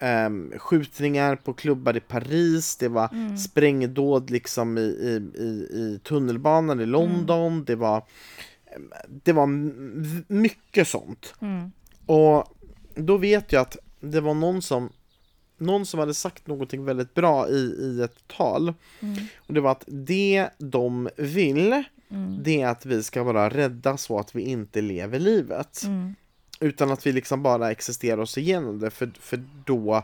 ehm, 0.00 0.52
skjutningar 0.58 1.36
på 1.36 1.52
klubbar 1.52 1.96
i 1.96 2.00
Paris, 2.00 2.76
det 2.76 2.88
var 2.88 3.08
Mm. 3.12 3.38
sprängdåd 3.38 4.30
liksom 4.30 4.78
i, 4.78 4.80
i, 4.80 5.42
i, 5.42 5.48
i 5.80 6.00
tunnelbanan 6.04 6.80
i 6.80 6.86
London, 6.86 7.64
det 7.64 7.74
var 7.76 7.96
ehm, 8.76 8.92
det 9.24 9.32
var 9.32 9.46
mycket 10.32 10.88
sånt. 10.88 11.34
Mm. 11.40 11.72
Och 12.06 12.44
då 12.94 13.16
vet 13.16 13.52
jag 13.52 13.62
att 13.62 13.76
det 14.00 14.20
var 14.20 14.34
någon 14.34 14.62
som 14.62 14.88
någon 15.58 15.86
som 15.86 16.00
hade 16.00 16.14
sagt 16.14 16.46
någonting 16.46 16.84
väldigt 16.84 17.14
bra 17.14 17.48
i, 17.48 17.74
i 17.80 18.02
ett 18.02 18.16
tal. 18.26 18.74
Mm. 19.00 19.16
Och 19.36 19.54
det 19.54 19.60
var 19.60 19.70
att 19.72 19.84
det 19.86 20.48
de 20.58 21.08
vill, 21.16 21.82
Mm. 22.12 22.42
det 22.42 22.62
är 22.62 22.66
att 22.68 22.86
vi 22.86 23.02
ska 23.02 23.22
vara 23.22 23.48
rädda 23.48 23.96
så 23.96 24.18
att 24.18 24.34
vi 24.34 24.42
inte 24.42 24.80
lever 24.80 25.18
livet. 25.18 25.82
Mm. 25.84 26.14
Utan 26.60 26.90
att 26.90 27.06
vi 27.06 27.12
liksom 27.12 27.42
bara 27.42 27.70
existerar 27.70 28.18
oss 28.18 28.38
igenom 28.38 28.78
det, 28.78 28.90
för, 28.90 29.12
för 29.20 29.44
då 29.64 30.02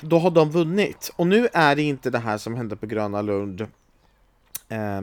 då 0.00 0.18
har 0.18 0.30
de 0.30 0.50
vunnit. 0.50 1.12
Och 1.16 1.26
nu 1.26 1.48
är 1.52 1.76
det 1.76 1.82
inte 1.82 2.10
det 2.10 2.18
här 2.18 2.38
som 2.38 2.54
hände 2.54 2.76
på 2.76 2.86
Gröna 2.86 3.22
Lund 3.22 3.60
eh, 4.68 5.02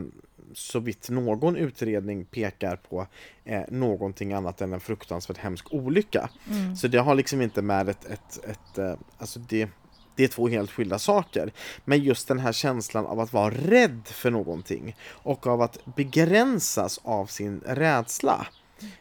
så 0.54 0.80
vitt 0.80 1.10
någon 1.10 1.56
utredning 1.56 2.26
pekar 2.26 2.76
på 2.76 3.08
eh, 3.46 3.62
någonting 3.70 4.34
annat 4.34 4.62
än 4.62 4.74
en 4.74 4.80
fruktansvärt 4.80 5.38
hemsk 5.38 5.74
olycka. 5.74 6.30
Mm. 6.50 6.76
Så 6.76 6.88
det 6.88 6.98
har 6.98 7.16
liksom 7.16 7.42
inte 7.42 7.62
med 7.62 7.90
ett, 7.90 8.06
ett, 8.06 8.46
ett 8.46 8.78
eh, 8.78 8.94
alltså 9.18 9.40
det, 9.40 9.70
det 10.16 10.24
är 10.24 10.28
två 10.28 10.48
helt 10.48 10.72
skilda 10.72 11.00
saker. 11.00 11.52
Men 11.86 12.04
just 12.04 12.28
den 12.28 12.40
här 12.40 12.52
känslan 12.52 13.06
av 13.06 13.20
att 13.20 13.34
vara 13.34 13.54
rädd 13.54 14.02
för 14.06 14.32
någonting 14.32 14.96
och 15.08 15.48
av 15.48 15.62
att 15.62 15.86
begränsas 15.96 17.00
av 17.04 17.26
sin 17.26 17.62
rädsla. 17.66 18.48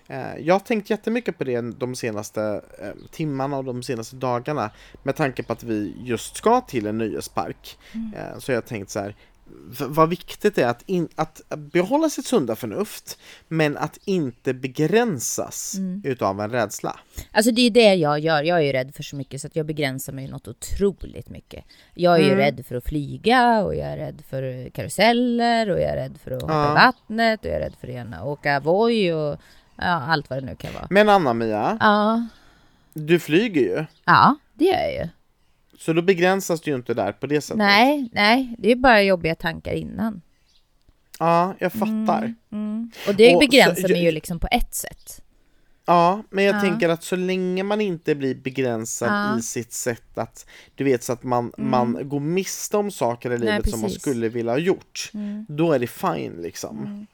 Eh, 0.08 0.36
Jag 0.40 0.54
har 0.54 0.60
tänkt 0.60 0.90
jättemycket 0.90 1.38
på 1.38 1.44
det 1.44 1.60
de 1.60 1.94
senaste 1.94 2.62
eh, 2.82 2.90
timmarna 3.10 3.56
och 3.58 3.64
de 3.64 3.82
senaste 3.82 4.16
dagarna 4.16 4.70
med 5.02 5.16
tanke 5.16 5.42
på 5.42 5.52
att 5.52 5.62
vi 5.62 5.94
just 6.04 6.36
ska 6.36 6.60
till 6.60 6.86
en 6.86 6.98
nöjespark. 6.98 7.78
Eh, 8.16 8.38
Så 8.38 8.52
jag 8.52 8.56
har 8.56 8.62
tänkt 8.62 8.90
så 8.90 8.98
här, 9.00 9.14
vad 9.88 10.08
viktigt 10.08 10.54
det 10.54 10.62
är 10.62 10.68
att, 10.68 10.82
in, 10.86 11.08
att 11.14 11.42
behålla 11.56 12.10
sitt 12.10 12.26
sunda 12.26 12.56
förnuft 12.56 13.18
men 13.48 13.76
att 13.76 13.98
inte 14.04 14.54
begränsas 14.54 15.74
utav 16.04 16.40
en 16.40 16.50
rädsla. 16.50 17.00
Alltså 17.32 17.52
det 17.52 17.62
är 17.62 17.70
det 17.70 17.94
jag 17.94 18.18
gör. 18.18 18.42
Jag 18.42 18.58
är 18.58 18.62
ju 18.62 18.72
rädd 18.72 18.94
för 18.94 19.02
så 19.02 19.16
mycket 19.16 19.40
så 19.40 19.46
att 19.46 19.56
jag 19.56 19.66
begränsar 19.66 20.12
mig 20.12 20.28
något 20.28 20.48
otroligt 20.48 21.28
mycket. 21.30 21.64
Jag 21.94 22.14
är 22.14 22.18
ju 22.18 22.24
Mm. 22.32 22.38
rädd 22.38 22.66
för 22.66 22.74
att 22.76 22.84
flyga 22.84 23.60
och 23.62 23.74
jag 23.74 23.86
är 23.88 23.96
rädd 23.96 24.22
för 24.28 24.70
karuseller 24.70 25.70
och 25.70 25.80
jag 25.80 25.90
är 25.90 25.96
rädd 25.96 26.18
för 26.24 26.30
att 26.30 26.42
hoppa 26.42 26.54
Ja. 26.54 26.70
i 26.72 26.74
vattnet 26.74 27.40
och 27.40 27.46
jag 27.46 27.54
är 27.56 27.60
rädd 27.60 27.74
för 27.80 27.90
ena. 27.90 28.24
Åka 28.24 28.60
Voi 28.60 29.12
och 29.12 29.36
ja, 29.78 29.84
allt 29.86 30.30
vad 30.30 30.42
det 30.42 30.46
nu 30.46 30.56
kan 30.56 30.72
vara. 30.74 30.86
Men 30.90 31.08
Anna-Mia, 31.08 31.76
Ja, 31.80 32.26
du 32.94 33.18
flyger 33.18 33.60
ju. 33.60 33.84
ja 34.04 34.36
det 34.54 34.64
gör 34.64 34.72
jag 34.80 34.92
ju. 34.94 35.08
Så 35.78 35.92
då 35.92 36.02
begränsas 36.02 36.60
du 36.60 36.70
ju 36.70 36.76
inte 36.76 36.94
där 36.94 37.12
på 37.12 37.26
det 37.26 37.40
sättet. 37.40 37.58
Nej, 37.58 38.08
nej, 38.12 38.54
det 38.58 38.72
är 38.72 38.76
bara 38.76 39.02
jobbiga 39.02 39.34
tankar 39.34 39.72
innan. 39.72 40.22
Ja, 41.18 41.54
jag 41.58 41.72
fattar. 41.72 42.34
Mm. 42.52 42.90
Och 43.08 43.14
det 43.14 43.34
Och 43.36 43.42
så- 43.42 43.48
begränsar 43.48 43.88
mig 43.88 44.04
ju 44.04 44.10
liksom 44.12 44.38
på 44.40 44.48
ett 44.50 44.74
sätt. 44.74 45.22
Ja, 45.86 46.22
men 46.30 46.44
jag 46.44 46.56
Ja. 46.56 46.60
tänker 46.60 46.88
att 46.88 47.02
så 47.04 47.16
länge 47.16 47.62
man 47.62 47.80
inte 47.80 48.14
blir 48.14 48.34
begränsad 48.34 49.08
Ja. 49.08 49.26
Mm. 49.26 49.38
i 49.38 49.42
sitt 49.42 49.72
sätt 49.72 50.18
att, 50.18 50.46
du 50.74 50.84
vet 50.84 51.02
så 51.04 51.12
att 51.12 51.22
man, 51.22 51.52
man 51.58 52.08
går 52.08 52.20
miste 52.20 52.76
om 52.76 52.90
saker 52.90 53.30
i 53.30 53.38
livet 53.38 53.70
som 53.70 53.80
man 53.80 53.88
precis. 53.88 54.02
skulle 54.02 54.28
vilja 54.28 54.52
ha 54.52 54.58
gjort. 54.58 55.10
Mm. 55.14 55.46
Då 55.48 55.72
är 55.72 55.78
det 55.78 55.86
fine 55.86 56.32
liksom. 56.42 57.06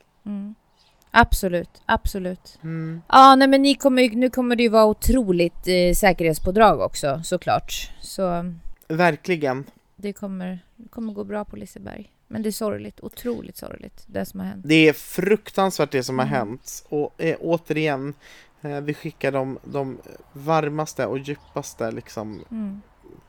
Absolut, 1.17 1.83
absolut. 1.87 2.59
Mm. 2.63 3.03
Ja, 3.09 3.35
nej 3.37 3.49
men 3.49 3.63
ni 3.63 3.75
kommer, 3.75 4.09
nu 4.11 4.31
kommer 4.31 4.57
det 4.57 4.63
ju 4.63 4.69
vara 4.69 4.85
otroligt 4.87 5.69
eh, 5.69 5.95
säkerhetspådrag 5.95 6.81
också 6.81 7.21
såklart. 7.25 7.91
Så 8.01 8.55
Verkligen. 8.89 9.65
det 9.97 10.13
kommer, 10.13 10.59
det 10.77 10.89
kommer 10.89 11.13
gå 11.13 11.25
bra 11.25 11.45
på 11.45 11.57
Liseberg. 11.57 12.11
Men 12.29 12.43
det 12.43 12.49
är 12.49 12.53
sorgligt, 12.53 13.01
otroligt 13.01 13.57
sorgligt 13.57 14.05
det 14.07 14.25
som 14.27 14.41
har 14.41 14.47
hänt. 14.47 14.63
Det 14.69 14.89
är 14.89 14.93
fruktansvärt 14.93 15.91
det 15.91 16.03
som 16.03 16.21
Mm. 16.21 16.29
har 16.29 16.39
hänt. 16.39 16.85
Och 16.89 17.15
eh, 17.23 17.37
återigen, 17.41 18.15
eh, 18.63 18.81
vi 18.81 18.95
skickar 18.95 19.33
de, 19.33 19.59
de 19.65 19.99
varmaste 20.33 21.07
och 21.07 21.19
djupaste 21.19 21.91
liksom, 21.91 22.45
Mm. 22.51 22.81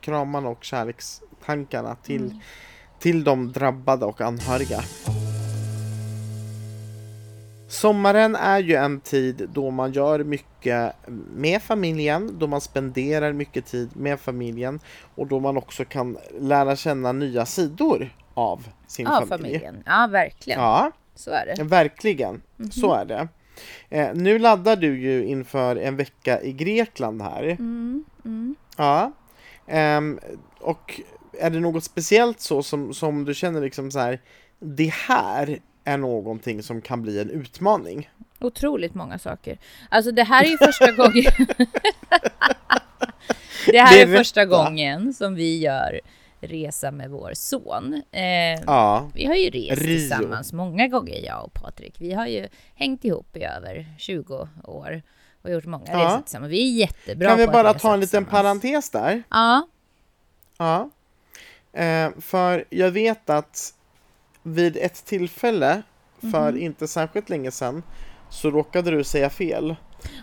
kramarna 0.01 0.49
och 0.49 0.63
kärlekstankarna 0.63 1.95
till, 1.95 2.25
Mm. 2.25 2.39
till 2.99 3.23
de 3.23 3.51
drabbade 3.51 4.05
och 4.05 4.21
anhöriga. 4.21 4.79
Sommaren 7.75 8.35
är 8.35 8.59
ju 8.59 8.75
en 8.75 8.99
tid 8.99 9.49
då 9.53 9.71
man 9.71 9.91
gör 9.91 10.23
mycket 10.23 10.93
med 11.35 11.61
familjen, 11.61 12.39
då 12.39 12.47
man 12.47 12.61
spenderar 12.61 13.33
mycket 13.33 13.65
tid 13.65 13.89
med 13.95 14.19
familjen 14.19 14.79
och 15.15 15.27
då 15.27 15.39
man 15.39 15.57
också 15.57 15.85
kan 15.85 16.17
lära 16.39 16.75
känna 16.75 17.11
nya 17.11 17.45
sidor 17.45 18.09
av 18.33 18.67
sin 18.87 19.05
Ja, 19.05 19.11
familj. 19.11 19.29
familjen. 19.29 19.83
Ja, 19.85 20.07
verkligen. 20.11 20.59
Ja, 20.59 20.91
Så 21.15 21.31
är 21.31 21.45
det. 21.57 21.63
verkligen. 21.63 22.41
Så 22.71 22.93
är 22.93 23.05
det. 23.05 23.27
Eh, 23.89 24.09
nu 24.13 24.39
laddar 24.39 24.75
du 24.75 24.99
ju 25.01 25.25
inför 25.25 25.75
en 25.75 25.95
vecka 25.95 26.41
i 26.41 26.53
Grekland 26.53 27.21
här. 27.21 27.43
Mm, 27.43 28.03
Ja. 28.77 29.11
Ehm, 29.67 30.19
och 30.59 31.01
är 31.39 31.49
det 31.49 31.59
något 31.59 31.83
speciellt 31.83 32.39
så 32.39 32.63
som, 32.63 32.93
som 32.93 33.25
du 33.25 33.33
känner 33.33 33.61
liksom 33.61 33.91
så 33.91 33.99
här, 33.99 34.21
det 34.59 34.93
här 34.93 35.59
är 35.85 35.97
någonting 35.97 36.63
som 36.63 36.81
kan 36.81 37.01
bli 37.01 37.19
en 37.21 37.29
utmaning? 37.29 38.09
Otroligt 38.39 38.93
många 38.95 39.19
saker. 39.19 39.57
Alltså 39.89 40.11
det 40.11 40.23
här 40.23 40.43
är 40.43 40.47
ju 40.49 40.57
första 40.57 40.91
gången. 40.91 41.31
det 43.65 43.79
här 43.79 43.95
Det 43.95 44.01
är, 44.01 44.07
är 44.07 44.17
första 44.17 44.45
gången 44.45 45.13
som 45.13 45.35
vi 45.35 45.57
gör 45.59 46.01
resa 46.41 46.91
med 46.91 47.09
vår 47.09 47.31
son. 47.33 48.01
Eh, 48.11 48.21
Ja. 48.65 49.09
Vi 49.13 49.25
har 49.25 49.35
ju 49.35 49.49
rest 49.49 49.81
Rio. 49.81 49.97
tillsammans 49.97 50.53
många 50.53 50.87
gånger, 50.87 51.25
jag 51.25 51.45
och 51.45 51.53
Patrik. 51.53 51.95
Vi 51.97 52.13
har 52.13 52.27
ju 52.27 52.47
hängt 52.75 53.05
ihop 53.05 53.37
i 53.37 53.43
över 53.43 53.85
20 53.97 54.47
år 54.63 55.01
och 55.41 55.51
gjort 55.51 55.65
många 55.65 55.85
Ja. 55.87 55.99
resor 56.05 56.21
tillsammans. 56.21 56.51
Vi 56.51 56.59
är 56.75 56.79
jättebra 56.79 57.29
Kan 57.29 57.37
vi 57.37 57.47
bara 57.47 57.73
ta 57.73 57.93
en 57.93 57.99
liten 57.99 58.25
parentes 58.25 58.89
där? 58.89 59.23
Ja, 59.29 59.67
Ja. 60.57 60.89
Eh, 61.73 62.09
för 62.21 62.65
jag 62.69 62.91
vet 62.91 63.29
att 63.29 63.73
vid 64.45 64.77
ett 64.77 65.05
tillfälle 65.05 65.81
för 66.31 66.51
Mhm. 66.51 66.61
inte 66.61 66.87
särskilt 66.87 67.29
länge 67.29 67.51
sedan 67.51 67.83
så 68.29 68.51
råkade 68.51 68.91
du 68.91 69.03
säga 69.03 69.29
fel. 69.29 69.75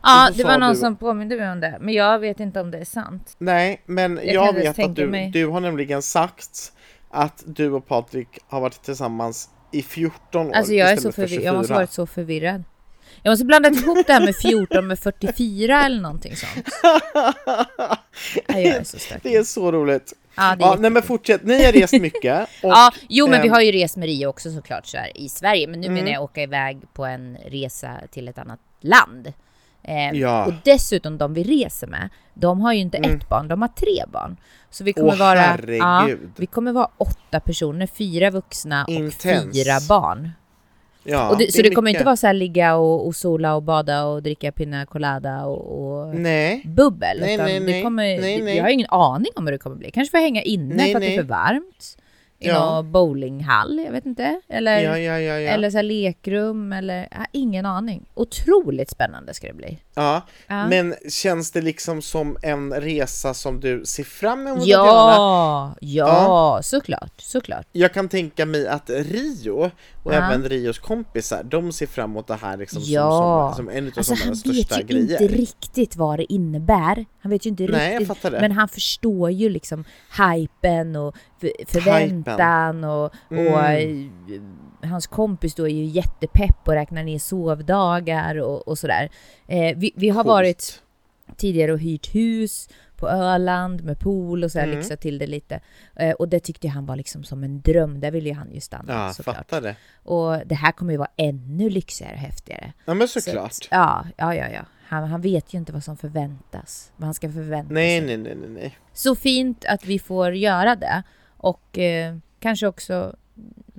ja 0.03 0.31
det 0.37 0.45
var 0.45 0.59
någon 0.59 0.73
du- 0.75 0.77
som 0.81 0.97
påminde 0.97 1.37
mig 1.37 1.53
om 1.53 1.61
det. 1.61 1.79
Men 1.81 1.95
jag 1.95 2.19
vet 2.19 2.41
inte 2.41 2.61
om 2.61 2.71
det 2.71 2.79
är 2.79 2.85
sant. 2.85 3.35
Nej, 3.39 3.83
men 3.87 4.21
Jag 4.25 4.35
jag, 4.35 4.53
vet 4.53 4.79
att 4.79 4.97
du, 4.97 5.07
mig. 5.07 5.31
du 5.31 5.47
har 5.47 5.61
nämligen 5.61 6.03
sagt 6.03 6.73
att 7.11 7.43
du 7.47 7.71
och 7.73 7.87
Patrik 7.89 8.29
har 8.49 8.61
varit 8.61 8.83
tillsammans 8.83 9.51
i 9.73 9.83
14 9.83 10.47
år 10.49 10.53
Alltså 10.53 10.73
jag 10.73 10.91
är 10.93 10.97
så 10.97 11.13
förvirrad. 11.13 11.45
Jag 11.45 11.55
måste 11.55 11.67
24. 11.69 11.77
varit 11.79 11.91
så 11.91 12.07
förvirrad. 12.07 12.65
Jag 13.23 13.33
måste 13.33 13.45
blandat 13.45 13.75
ihop 13.77 13.99
det 14.07 14.13
här 14.13 14.21
med 14.21 14.37
14 14.37 14.87
med 14.87 14.99
44 14.99 15.85
eller 15.87 16.01
någonting 16.01 16.37
sånt. 16.37 16.69
Nej, 18.49 18.65
jag 18.67 18.77
är 18.77 18.85
så 18.85 18.99
stökig. 18.99 19.33
Det 19.33 19.37
är 19.37 19.45
så 19.45 19.73
roligt. 19.73 20.13
Ja, 20.37 20.57
det 20.57 20.65
är 20.65 20.69
Ja, 20.69 20.77
nej 20.79 20.91
men 20.91 21.03
fortsätt, 21.03 21.45
ni 21.45 21.65
har 21.65 21.73
rest 21.73 21.93
mycket. 21.93 22.41
Och, 22.63 22.71
Ja, 22.71 22.93
jo 23.09 23.29
men 23.29 23.43
vi 23.43 23.49
ehm, 23.49 23.55
har 23.55 23.61
ju 23.61 23.73
rest 23.73 23.97
med 23.97 24.07
Rio 24.07 24.27
också 24.27 24.51
såklart 24.53 24.87
så 24.87 24.97
här, 24.97 25.19
i 25.19 25.29
Sverige. 25.29 25.67
Men 25.67 25.81
nu 25.81 25.87
Mm. 25.87 25.95
menar 26.05 26.13
jag 26.13 26.23
åka 26.23 26.43
iväg 26.43 26.79
på 26.93 27.05
en 27.05 27.37
resa 27.47 27.91
till 28.11 28.29
ett 28.29 28.39
annat 28.39 28.61
land. 28.81 29.33
Eh, 29.85 30.11
Ja. 30.21 30.47
Och 30.47 30.53
dessutom 30.65 31.19
de 31.19 31.35
vi 31.35 31.43
reser 31.43 31.87
med, 31.87 32.09
de 32.35 32.61
har 32.61 32.73
ju 32.73 32.79
inte 32.81 32.97
Mm. 32.99 33.17
ett 33.17 33.29
barn, 33.29 33.49
de 33.49 33.63
har 33.63 33.69
tre 33.69 34.05
barn. 34.13 34.37
Så 34.71 34.85
vi 34.85 34.93
kommer 34.93 35.13
Åh, 35.13 35.19
vara, 35.19 35.41
herregud. 35.41 36.31
vi 36.37 36.47
kommer 36.47 36.73
vara 36.73 36.89
åtta 36.97 37.41
personer, 37.41 37.87
fyra 37.87 38.31
vuxna 38.31 38.85
och 38.85 38.91
Intens. 38.93 39.57
fyra 39.57 39.79
barn. 39.89 40.31
Ja, 41.05 41.31
och 41.31 41.39
det, 41.39 41.53
så 41.53 41.59
är 41.59 41.63
det 41.63 41.71
kommer 41.71 41.91
mycket. 41.91 41.99
inte 42.01 42.05
vara 42.07 42.17
så 42.17 42.27
här 42.27 42.35
ligga 42.35 42.77
och, 42.77 43.07
och 43.07 43.15
sola 43.17 43.55
och 43.55 43.63
bada 43.63 44.05
och 44.05 44.23
dricka 44.23 44.53
pina 44.53 44.87
colada 44.87 45.45
och, 45.45 46.07
och 46.07 46.15
Nej, 46.15 46.63
bubbel. 46.65 47.21
Nej, 47.21 47.37
nej, 47.37 47.61
det 47.61 47.67
nej. 47.67 47.83
kommer, 47.83 48.21
Nej, 48.21 48.43
nej. 48.43 48.57
Jag 48.57 48.65
har 48.65 48.71
ingen 48.71 48.91
aning 48.91 49.33
om 49.37 49.47
hur 49.47 49.53
det 49.53 49.59
kommer 49.59 49.77
bli. 49.77 49.91
Kanske 49.91 50.11
får 50.11 50.19
jag 50.19 50.25
hänga 50.25 50.43
inne 50.43 50.75
Nej, 50.75 50.93
för 50.93 50.97
att 50.99 51.03
det 51.03 51.15
är 51.15 51.17
för 51.17 51.29
varmt. 51.29 51.97
I 52.39 52.49
Ja. 52.49 52.65
någon 52.75 52.93
bowlinghall, 52.93 53.81
jag 53.85 53.93
vet 53.93 54.07
inte. 54.07 54.41
Eller, 54.49 54.79
ja, 54.79 54.99
ja, 54.99 55.19
ja, 55.21 55.39
ja. 55.39 55.51
eller 55.51 55.71
så 55.71 55.83
lekrum 55.83 56.73
eller, 56.73 57.09
ingen 57.33 57.67
aning. 57.67 58.05
Otroligt 58.15 58.91
spännande 58.91 59.35
ska 59.35 59.47
det 59.47 59.53
bli. 59.55 59.79
ja. 59.95 60.23
Ja. 60.47 60.69
Men 60.69 60.95
känns 61.11 61.51
det 61.51 61.61
liksom 61.61 62.03
som 62.03 62.37
en 62.43 62.73
resa 62.73 63.35
som 63.35 63.61
du 63.61 63.85
ser 63.85 64.05
fram 64.05 64.47
emot 64.47 64.67
göra? 64.67 64.85
Ja, 64.87 65.75
ja, 65.81 66.61
såklart, 66.63 67.13
såklart. 67.21 67.67
Jag 67.73 67.95
kan 67.95 68.09
tänka 68.09 68.47
mig 68.47 68.69
att 68.69 68.91
Rio 68.91 69.71
och 70.03 70.15
Ja. 70.15 70.17
även 70.17 70.45
Rios 70.49 70.79
kompisar, 70.79 71.43
de 71.45 71.73
ser 71.73 71.87
fram 71.87 72.11
emot 72.11 72.27
det 72.27 72.35
här 72.35 72.57
liksom 72.57 72.83
Ja. 72.85 73.53
som, 73.57 73.65
som, 73.67 73.67
som 73.67 73.77
en 73.79 73.85
av 73.87 73.93
Alltså 73.97 74.13
han 74.13 74.17
sommarens 74.17 74.47
vet 74.47 74.55
största 74.67 74.81
ju 74.81 74.87
grejer. 74.87 75.23
inte 75.23 75.35
riktigt 75.37 75.97
vad 75.97 76.19
det 76.19 76.33
innebär. 76.33 77.05
Han 77.21 77.31
vet 77.31 77.47
ju 77.47 77.51
inte 77.51 77.63
Nej, 77.67 77.93
jag 77.93 78.01
riktigt. 78.11 78.33
Men 78.33 78.53
han 78.53 78.69
förstår 78.69 79.31
ju 79.31 79.49
liksom 79.49 79.85
hypen 80.19 80.97
och 80.97 81.15
för- 81.41 81.53
förväntan 81.67 82.85
och, 82.85 83.05
och 83.05 83.13
Mm. 83.31 84.11
eh, 84.83 84.89
hans 84.89 85.07
kompis 85.07 85.55
då 85.55 85.69
är 85.69 85.73
ju 85.75 85.85
jättepepp 85.85 86.57
och 86.69 86.73
räknar 86.73 87.05
ner 87.05 87.19
sovdagar 87.19 88.37
och, 88.41 88.69
och 88.69 88.79
sådär. 88.79 89.11
Eh, 89.47 89.77
vi, 89.79 89.93
vi 89.97 90.09
har 90.09 90.23
Coolt. 90.23 90.27
varit 90.33 90.83
tidigare 91.37 91.73
och 91.73 91.79
hyrt 91.79 92.15
hus 92.15 92.69
på 93.03 93.09
Öland 93.09 93.85
med 93.85 93.99
pool 93.99 94.45
och 94.45 94.53
så 94.53 94.59
här 94.59 94.67
Mm. 94.67 94.79
lyxat 94.79 95.01
till 95.01 95.19
det 95.19 95.27
lite. 95.27 95.61
Eh, 95.97 96.11
och 96.13 96.29
det 96.29 96.41
tyckte 96.41 96.69
han 96.69 96.87
var 96.87 96.97
liksom 96.97 97.25
som 97.25 97.45
en 97.45 97.61
dröm. 97.61 98.01
Där 98.01 98.11
ville 98.11 98.29
ju 98.29 98.35
han 98.35 98.53
ju 98.55 98.61
stanna 98.61 98.93
Ja, 98.93 99.13
såklart. 99.13 99.49
det. 99.51 99.77
Och 100.03 100.39
det 100.47 100.55
här 100.55 100.73
kommer 100.73 100.93
ju 100.93 100.99
vara 100.99 101.11
ännu 101.17 101.71
lyxigare 101.71 102.13
och 102.15 102.19
häftigare. 102.21 102.73
Ja 102.85 102.95
men 102.95 103.09
Så 103.09 103.21
såklart. 103.21 103.51
att, 103.51 103.69
ja, 103.71 104.05
ja, 104.17 104.35
ja, 104.35 104.49
ja. 104.49 104.61
Han, 104.89 105.05
han 105.09 105.21
vet 105.21 105.55
ju 105.55 105.59
inte 105.59 105.73
vad 105.73 105.85
som 105.85 105.97
förväntas. 105.97 106.93
Vad 106.97 107.05
han 107.05 107.15
ska 107.15 107.33
förvänta 107.33 107.75
Nej, 107.75 107.99
sig. 107.99 108.07
nej, 108.07 108.19
nej, 108.19 108.37
nej, 108.41 108.51
nej. 108.51 108.79
Så 108.93 109.15
fint 109.15 109.65
att 109.65 109.85
vi 109.85 109.99
får 109.99 110.35
göra 110.35 110.77
det. 110.77 111.03
Och 111.37 111.79
eh, 111.79 112.17
kanske 112.41 112.67
också 112.67 113.17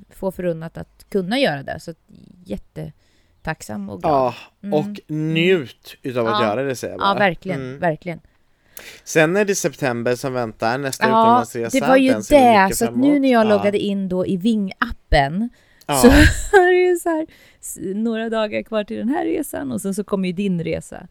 få 0.10 0.32
förunnat 0.32 0.78
att 0.78 1.06
kunna 1.10 1.40
göra 1.40 1.64
det. 1.64 1.80
Så 1.80 1.92
att, 1.92 1.98
jättetacksam 2.46 3.90
och 3.90 4.02
glad. 4.02 4.12
Ja, 4.14 4.34
Mm. 4.64 4.74
och 4.74 5.00
njut 5.08 5.96
utav 6.02 6.28
att 6.28 6.42
Ja. 6.42 6.48
göra 6.48 6.64
det 6.64 6.76
säger 6.76 6.94
jag 6.94 7.02
Ja, 7.02 7.06
bara. 7.14 7.20
verkligen, 7.20 7.62
Mm. 7.62 7.80
verkligen. 7.80 8.20
Sen 9.04 9.38
är 9.38 9.46
det 9.46 9.56
september 9.56 10.16
som 10.16 10.34
väntar, 10.34 10.78
nästa 10.78 11.04
Ja, 11.04 11.10
utomlandsresa. 11.10 11.80
det 11.80 11.88
var 11.88 11.98
ju 11.98 12.12
den 12.12 12.22
det. 12.30 12.76
Så 12.76 12.86
att 12.86 12.96
nu 12.96 13.20
när 13.20 13.32
jag 13.32 13.46
ja. 13.46 13.50
loggade 13.58 13.80
in 13.80 14.10
då 14.10 14.26
i 14.26 14.38
Ving-appen 14.38 15.50
ja. 15.88 15.96
så 15.96 16.08
är 16.58 16.92
det 16.92 17.00
så 17.00 17.10
här 17.10 17.28
några 17.94 18.30
dagar 18.30 18.64
kvar 18.64 18.84
till 18.84 18.98
den 18.98 19.10
här 19.10 19.26
resan 19.26 19.72
och 19.72 19.82
sen 19.82 19.94
så 19.94 20.04
kommer 20.04 20.28
ju 20.28 20.34
din 20.34 20.64
resa 20.64 21.08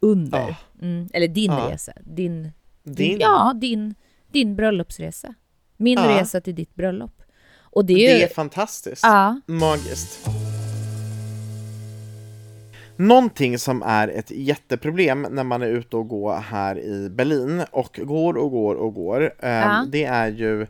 under. 0.00 0.38
Ja. 0.38 0.56
Mm, 0.82 1.08
eller 1.12 1.28
din 1.28 1.52
resa. 1.52 1.92
Din, 2.00 2.52
Din, 2.82 3.18
Ja, 3.20 3.52
din, 3.60 3.94
din 4.32 4.56
bröllopsresa. 4.56 5.34
Min 5.76 5.98
resa 5.98 6.40
till 6.40 6.54
ditt 6.54 6.74
bröllop. 6.74 7.22
Och 7.76 7.84
det 7.84 7.92
är 7.92 8.18
det 8.18 8.22
är 8.22 8.34
fantastiskt. 8.34 9.04
Magiskt. 9.46 10.28
Någonting 12.96 13.58
som 13.58 13.82
är 13.82 14.08
ett 14.08 14.30
jätteproblem 14.30 15.26
när 15.30 15.44
man 15.44 15.62
är 15.62 15.66
ute 15.66 15.96
och 15.96 16.08
går 16.08 16.34
här 16.34 16.78
i 16.78 17.08
Berlin 17.10 17.64
och 17.70 18.00
går 18.04 18.36
och 18.36 18.50
går 18.50 18.74
och 18.74 18.94
går, 18.94 19.22
eh, 19.42 19.50
Ja. 19.50 19.84
det 19.88 20.04
är 20.04 20.28
ju 20.28 20.66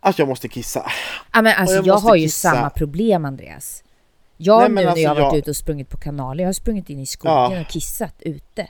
att 0.00 0.18
jag 0.18 0.28
måste 0.28 0.48
kissa. 0.48 0.86
ja, 1.32 1.42
men 1.42 1.54
alltså 1.58 1.76
jag 1.76 1.86
jag, 1.86 1.94
har 1.98 2.16
ju 2.16 2.22
kissa. 2.26 2.50
samma 2.50 2.70
problem 2.70 3.24
Andreas. 3.24 3.84
Jag 4.36 4.58
Nej, 4.60 4.68
nu 4.68 4.74
när 4.74 4.84
alltså, 4.86 5.00
jag 5.02 5.10
har 5.10 5.14
varit 5.20 5.32
jag- 5.32 5.38
ute 5.38 5.50
och 5.50 5.56
sprungit 5.56 5.88
på 5.88 5.96
kanaler, 5.96 6.44
jag 6.44 6.48
har 6.48 6.52
sprungit 6.52 6.90
in 6.90 6.98
i 7.00 7.06
skogen 7.06 7.52
Ja. 7.52 7.60
och 7.60 7.66
kissat 7.68 8.14
ute. 8.20 8.68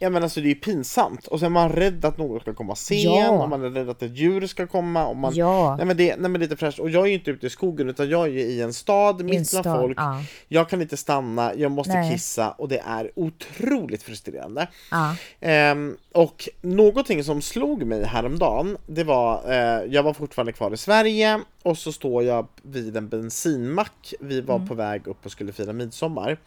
Ja 0.00 0.10
men 0.10 0.22
alltså 0.22 0.40
det 0.40 0.46
är 0.46 0.48
ju 0.48 0.54
pinsamt 0.54 1.26
och 1.26 1.38
så 1.40 1.44
är 1.46 1.50
man 1.50 1.68
rädd 1.72 2.04
att 2.04 2.18
någon 2.18 2.40
ska 2.40 2.54
komma 2.54 2.74
sen 2.74 2.98
Ja. 3.00 3.30
och 3.30 3.48
man 3.48 3.64
är 3.64 3.70
rädd 3.70 3.88
att 3.90 4.02
ett 4.02 4.16
djur 4.16 4.46
ska 4.46 4.66
komma 4.66 5.06
och 5.06 5.16
man 5.16 5.34
Ja, 5.34 5.74
Nej 5.76 5.86
men, 5.86 5.96
det, 5.96 6.16
nej 6.16 6.30
men 6.30 6.40
lite 6.40 6.56
fräscht 6.56 6.78
och 6.78 6.90
jag 6.90 7.02
är 7.02 7.06
ju 7.06 7.14
inte 7.14 7.30
ute 7.30 7.46
i 7.46 7.50
skogen 7.50 7.88
utan 7.88 8.08
jag 8.10 8.24
är 8.26 8.30
ju 8.32 8.40
i 8.40 8.60
en 8.62 8.72
stad 8.72 9.24
mitt 9.24 9.50
bland 9.50 9.64
folk. 9.80 9.98
Ja, 9.98 10.22
Jag 10.48 10.68
kan 10.68 10.82
inte 10.82 10.96
stanna, 10.96 11.54
jag 11.54 11.70
måste 11.72 11.92
Nej. 11.92 12.12
kissa 12.12 12.50
och 12.50 12.68
det 12.68 12.78
är 12.86 13.10
otroligt 13.14 14.02
frustrerande. 14.02 14.68
ja, 14.90 15.14
Ehm, 15.40 15.96
och 16.12 16.48
någonting 16.60 17.24
som 17.24 17.42
slog 17.42 17.82
mig 17.86 18.04
häromdagen, 18.04 18.76
det 18.86 19.04
var, 19.04 19.42
eh, 19.52 19.84
jag 19.94 20.02
var 20.02 20.12
fortfarande 20.12 20.52
kvar 20.52 20.74
i 20.74 20.76
Sverige 20.76 21.40
och 21.62 21.78
så 21.78 21.92
står 21.92 22.24
jag 22.24 22.46
vid 22.62 22.96
en 22.96 23.08
bensinmack. 23.08 24.14
Vi 24.20 24.40
var 24.40 24.56
Mm. 24.56 24.68
på 24.68 24.74
väg 24.74 25.06
upp 25.06 25.26
och 25.26 25.32
skulle 25.32 25.52
fira 25.52 25.72
midsommar. 25.72 26.38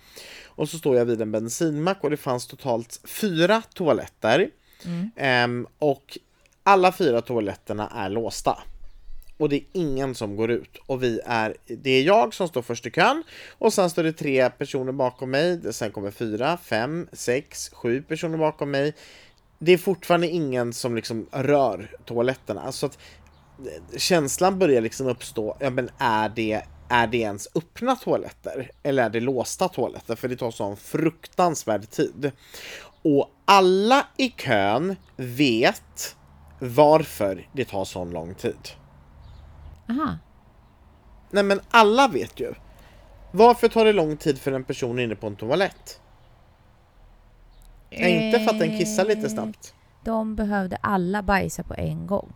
Och 0.56 0.70
så 0.70 0.78
står 0.78 0.96
jag 0.96 1.06
vid 1.06 1.22
en 1.22 1.32
bensinmack 1.32 2.04
och 2.04 2.10
det 2.10 2.18
fanns 2.18 2.48
totalt 2.48 3.02
fyra 3.04 3.64
toaletter. 3.74 4.50
Mm. 4.86 5.12
Ehm, 5.16 5.68
och 5.80 6.18
alla 6.64 6.92
fyra 6.92 7.22
toaletterna 7.22 7.90
är 7.96 8.10
låsta. 8.10 8.58
Och 9.38 9.50
det 9.50 9.56
är 9.56 9.64
ingen 9.74 10.16
som 10.16 10.36
går 10.36 10.52
ut. 10.52 10.78
Och 10.86 11.04
vi 11.04 11.20
är, 11.26 11.56
det 11.68 11.90
är 11.90 12.04
jag 12.04 12.34
som 12.34 12.48
står 12.48 12.62
först 12.62 12.86
i 12.86 12.92
kön 12.92 13.24
och 13.58 13.74
sen 13.74 13.90
står 13.90 14.04
det 14.04 14.14
tre 14.14 14.50
personer 14.50 14.92
bakom 14.92 15.32
mig. 15.32 15.74
Sen 15.74 15.92
kommer 15.92 16.12
fyra, 16.12 16.58
fem, 16.58 17.08
sex, 17.14 17.70
sju 17.74 18.02
personer 18.02 18.38
bakom 18.38 18.72
mig. 18.72 18.94
Det 19.60 19.72
är 19.72 19.78
fortfarande 19.78 20.28
ingen 20.28 20.74
som 20.74 20.96
liksom 20.96 21.28
rör 21.32 21.92
toaletterna. 22.06 22.72
Så 22.72 22.86
att 22.86 22.98
eh, 23.60 23.98
känslan 23.98 24.60
börjar 24.60 24.82
liksom 24.82 25.08
uppstå, 25.08 25.58
ja 25.60 25.70
men 25.70 25.90
är 25.98 26.30
det, 26.30 26.62
är 26.92 27.08
det 27.08 27.18
ens 27.18 27.48
öppna 27.56 27.96
toaletter? 27.96 28.72
Eller 28.84 29.04
är 29.04 29.10
det 29.10 29.20
låsta 29.20 29.68
toaletter? 29.68 30.16
För 30.16 30.28
det 30.28 30.36
tar 30.36 30.52
sån 30.52 30.78
fruktansvärd 30.78 31.90
tid. 31.90 32.32
Och 33.04 33.30
alla 33.46 34.08
i 34.18 34.30
kön 34.30 34.96
vet 35.16 36.16
varför 36.60 37.48
det 37.54 37.66
tar 37.66 37.86
sån 37.86 38.10
lång 38.10 38.36
tid. 38.36 38.70
aha. 39.90 40.18
Nej 41.30 41.44
men 41.44 41.62
alla 41.70 42.08
vet 42.08 42.40
ju. 42.40 42.54
Varför 43.32 43.68
tar 43.68 43.86
det 43.86 43.94
lång 43.94 44.18
tid 44.18 44.40
för 44.40 44.52
en 44.52 44.64
person 44.64 45.00
inne 45.00 45.16
på 45.16 45.28
en 45.28 45.36
toalett? 45.36 46.00
Inte 47.90 48.40
för 48.40 48.50
att 48.50 48.60
den 48.60 48.78
kissar 48.78 49.06
lite 49.06 49.30
snabbt. 49.30 49.74
De 50.04 50.36
behövde 50.36 50.76
alla 50.76 51.24
bajsa 51.24 51.64
på 51.64 51.74
en 51.74 52.08
gång. 52.08 52.34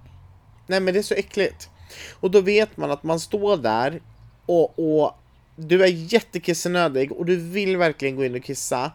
Nej 0.68 0.80
men 0.80 0.94
det 0.94 1.00
är 1.00 1.04
så 1.04 1.13
äckligt. 1.13 1.70
Och 2.20 2.32
då 2.32 2.41
vet 2.41 2.78
man 2.78 2.91
att 2.91 3.04
man 3.04 3.20
står 3.20 3.58
där 3.58 4.02
och, 4.46 4.80
och 4.80 5.12
du 5.56 5.84
är 5.84 5.88
jättekissenödig 5.88 7.12
och 7.12 7.26
du 7.26 7.36
vill 7.36 7.78
verkligen 7.78 8.16
gå 8.16 8.26
in 8.26 8.36
och 8.36 8.44
kissa. 8.44 8.92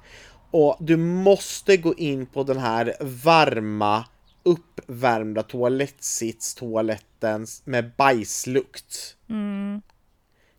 Och 0.51 0.77
du 0.81 0.97
måste 0.97 1.77
gå 1.77 1.95
in 1.95 2.27
på 2.27 2.43
den 2.43 2.59
här 2.59 2.97
varma 3.01 4.05
uppvärmda 4.43 5.43
toalettsits 5.43 6.55
toaletten 6.55 7.47
med 7.65 7.91
bajslukt. 7.97 9.17
Mm. 9.29 9.83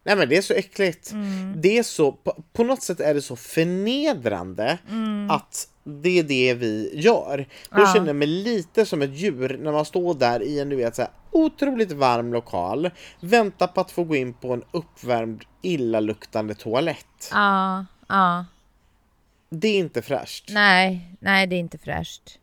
Nej 0.04 0.16
men 0.16 0.30
det 0.30 0.38
är 0.38 0.42
så 0.42 0.54
äckligt. 0.54 1.12
Mm. 1.12 1.54
Det 1.62 1.78
är 1.78 1.84
så, 1.84 2.12
på, 2.12 2.44
på 2.54 2.64
något 2.64 2.82
sätt 2.84 3.00
är 3.00 3.14
det 3.14 3.22
så 3.22 3.36
förnedrande 3.36 4.78
Mm. 4.90 5.32
att 5.32 5.68
det 5.84 6.20
är 6.20 6.24
det 6.24 6.54
vi 6.54 6.92
gör. 6.94 7.38
Då 7.72 7.82
Ja. 7.82 7.94
känner 7.94 8.08
jag 8.08 8.16
mig 8.16 8.28
lite 8.28 8.86
som 8.86 9.02
ett 9.02 9.14
djur 9.18 9.58
när 9.62 9.72
man 9.72 9.86
står 9.86 10.14
där 10.14 10.44
i 10.44 10.60
en 10.60 10.70
du 10.70 10.76
vet, 10.76 10.96
så 10.96 11.02
här, 11.02 11.12
otroligt 11.32 11.92
varm 11.92 12.34
lokal, 12.34 12.90
väntar 13.22 13.68
på 13.68 13.82
att 13.82 13.92
få 13.92 14.04
gå 14.04 14.16
in 14.16 14.34
på 14.34 14.54
en 14.54 14.64
uppvärmd 14.72 15.44
illaluktande 15.62 16.54
toalett. 16.56 17.30
Ja, 17.32 17.86
ja. 18.08 18.46
Det 19.50 19.68
är 19.68 19.80
inte 19.80 20.02
fräscht. 20.02 20.50
Nej, 20.50 21.16
nej 21.20 21.48
det 21.48 21.56
är 21.56 21.60
inte 21.60 21.78
fräscht. 21.78 22.38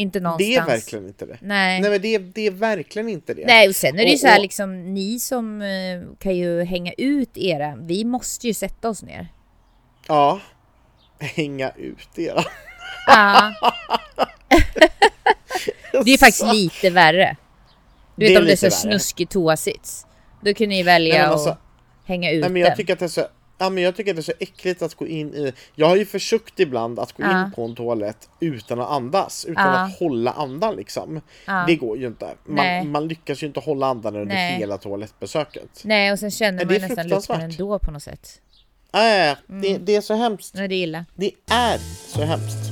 Inte 0.00 0.20
någonstans. 0.20 0.48
det 0.48 0.56
är 0.56 0.64
verkligen 0.66 1.06
inte 1.06 1.26
det. 1.26 1.38
Nej. 1.40 1.80
Nej 1.80 1.90
men 1.90 2.00
det, 2.02 2.14
är- 2.14 2.18
det 2.34 2.46
är 2.46 2.50
verkligen 2.50 3.08
inte 3.08 3.34
det. 3.34 3.46
Nej, 3.46 3.68
och 3.68 3.76
sen 3.76 3.98
är 3.98 4.04
det 4.04 4.10
ju 4.10 4.18
så 4.18 4.26
här 4.26 4.38
och- 4.38 4.42
liksom, 4.42 4.94
ni 4.94 5.20
som 5.20 5.62
eh, 5.62 6.02
kan 6.18 6.36
ju 6.36 6.62
hänga 6.64 6.92
ut 6.98 7.36
era, 7.38 7.76
vi 7.76 8.04
måste 8.04 8.46
ju 8.46 8.54
sätta 8.54 8.88
oss 8.88 9.02
ner. 9.02 9.28
Ja. 10.06 10.40
Hänga 11.20 11.70
ut 11.70 12.18
era. 12.18 12.44
Ja. 13.06 13.52
det 16.04 16.10
är 16.10 16.18
faktiskt 16.18 16.46
lite 16.52 16.90
värre. 16.90 17.36
Du 18.16 18.26
Det 18.26 18.28
vet 18.32 18.36
är 18.36 18.40
om 18.40 18.46
det 18.46 18.52
är 18.52 18.56
så 18.56 18.66
värre. 18.66 18.70
snuskig 18.70 19.28
toasits. 19.28 20.06
Då 20.40 20.54
kan 20.54 20.68
ni 20.68 20.82
välja 20.82 21.14
Nej, 21.14 21.22
men 21.22 21.26
att 21.30 21.32
alltså- 21.34 21.56
hänga 22.04 22.30
ut 22.30 22.40
Nej, 22.40 22.50
men 22.50 22.62
jag 22.62 22.70
den. 22.70 22.76
tycker 22.76 22.92
att 22.92 22.98
det 22.98 23.04
är 23.04 23.08
så 23.08 23.26
Ja, 23.58 23.70
men 23.70 23.82
jag 23.84 23.96
tycker 23.96 24.10
att 24.10 24.16
det 24.16 24.20
är 24.20 24.22
så 24.22 24.32
äckligt 24.40 24.82
att 24.82 24.94
gå 24.94 25.06
in 25.06 25.34
i... 25.34 25.52
Jag 25.74 25.86
har 25.88 25.96
ju 25.96 26.06
försökt 26.06 26.60
ibland 26.60 26.98
att 26.98 27.12
gå 27.12 27.22
Ja. 27.22 27.44
in 27.44 27.52
på 27.52 27.64
en 27.64 27.74
toalett 27.74 28.28
utan 28.40 28.80
att 28.80 28.88
andas, 28.90 29.44
utan 29.44 29.64
Ja. 29.74 29.78
att 29.84 29.98
hålla 29.98 30.30
andan 30.32 30.76
liksom. 30.76 31.20
Ja. 31.46 31.64
Det 31.66 31.76
går 31.76 31.98
ju 31.98 32.06
inte. 32.06 32.34
Nej. 32.46 32.82
Man, 32.82 32.90
man 32.90 33.08
lyckas 33.08 33.42
ju 33.42 33.46
inte 33.46 33.60
hålla 33.60 33.86
andan 33.86 34.16
under 34.16 34.34
Nej. 34.34 34.58
hela 34.58 34.78
toalettbesöket. 34.78 35.80
Nej, 35.84 36.12
och 36.12 36.18
sen 36.18 36.30
känner 36.30 36.64
Nej, 36.64 36.80
man 36.80 36.88
nästan 36.88 37.08
lukten 37.08 37.40
ändå 37.40 37.78
på 37.78 37.90
något 37.90 38.02
sätt. 38.02 38.40
Äh, 38.92 39.00
Mm. 39.48 39.62
det, 39.62 39.78
det 39.78 39.96
är 39.96 40.00
så 40.00 40.14
hemskt. 40.14 40.54
Nej, 40.54 40.68
det 40.68 40.74
är 40.74 40.82
illa. 40.82 41.04
Det 41.14 41.30
är 41.50 41.78
så 42.08 42.22
hemskt. 42.22 42.68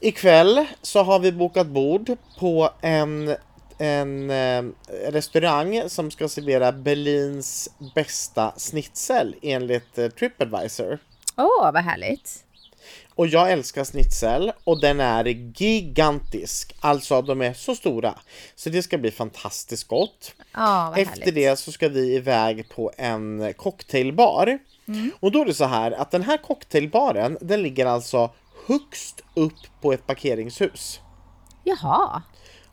Ikväll 0.00 0.66
så 0.82 1.02
har 1.02 1.18
vi 1.18 1.32
bokat 1.32 1.66
bord 1.66 2.10
på 2.38 2.70
en, 2.80 3.34
en 3.78 4.30
eh, 4.30 4.64
restaurang 5.10 5.88
som 5.88 6.10
ska 6.10 6.28
servera 6.28 6.72
Berlins 6.72 7.70
bästa 7.94 8.52
schnitzel 8.56 9.36
enligt 9.42 9.98
eh, 9.98 10.08
Tripadvisor. 10.08 10.98
Åh, 11.36 11.72
vad 11.72 11.82
härligt. 11.82 12.44
Och 13.14 13.26
jag 13.26 13.52
älskar 13.52 13.84
schnitzel 13.84 14.52
och 14.64 14.80
den 14.80 15.00
är 15.00 15.24
gigantisk. 15.60 16.74
Alltså 16.80 17.22
de 17.22 17.42
är 17.42 17.52
så 17.52 17.74
stora. 17.74 18.14
Så 18.54 18.70
det 18.70 18.82
ska 18.82 18.98
bli 18.98 19.10
fantastiskt 19.10 19.88
gott. 19.88 20.34
Vad 20.54 20.98
Efter 20.98 21.20
härligt. 21.20 21.34
det 21.34 21.58
så 21.58 21.72
ska 21.72 21.88
vi 21.88 22.14
iväg 22.14 22.68
på 22.68 22.92
en 22.96 23.54
cocktailbar. 23.56 24.58
Mm. 24.88 25.10
Och 25.20 25.32
då 25.32 25.40
är 25.40 25.44
det 25.44 25.54
så 25.54 25.64
här 25.64 25.92
att 25.92 26.10
den 26.10 26.22
här 26.22 26.36
cocktailbaren 26.36 27.38
den 27.40 27.62
ligger 27.62 27.86
alltså 27.86 28.30
högst 28.66 29.20
upp 29.34 29.80
på 29.80 29.92
ett 29.92 30.06
parkeringshus. 30.06 31.00
Jaha. 31.64 32.22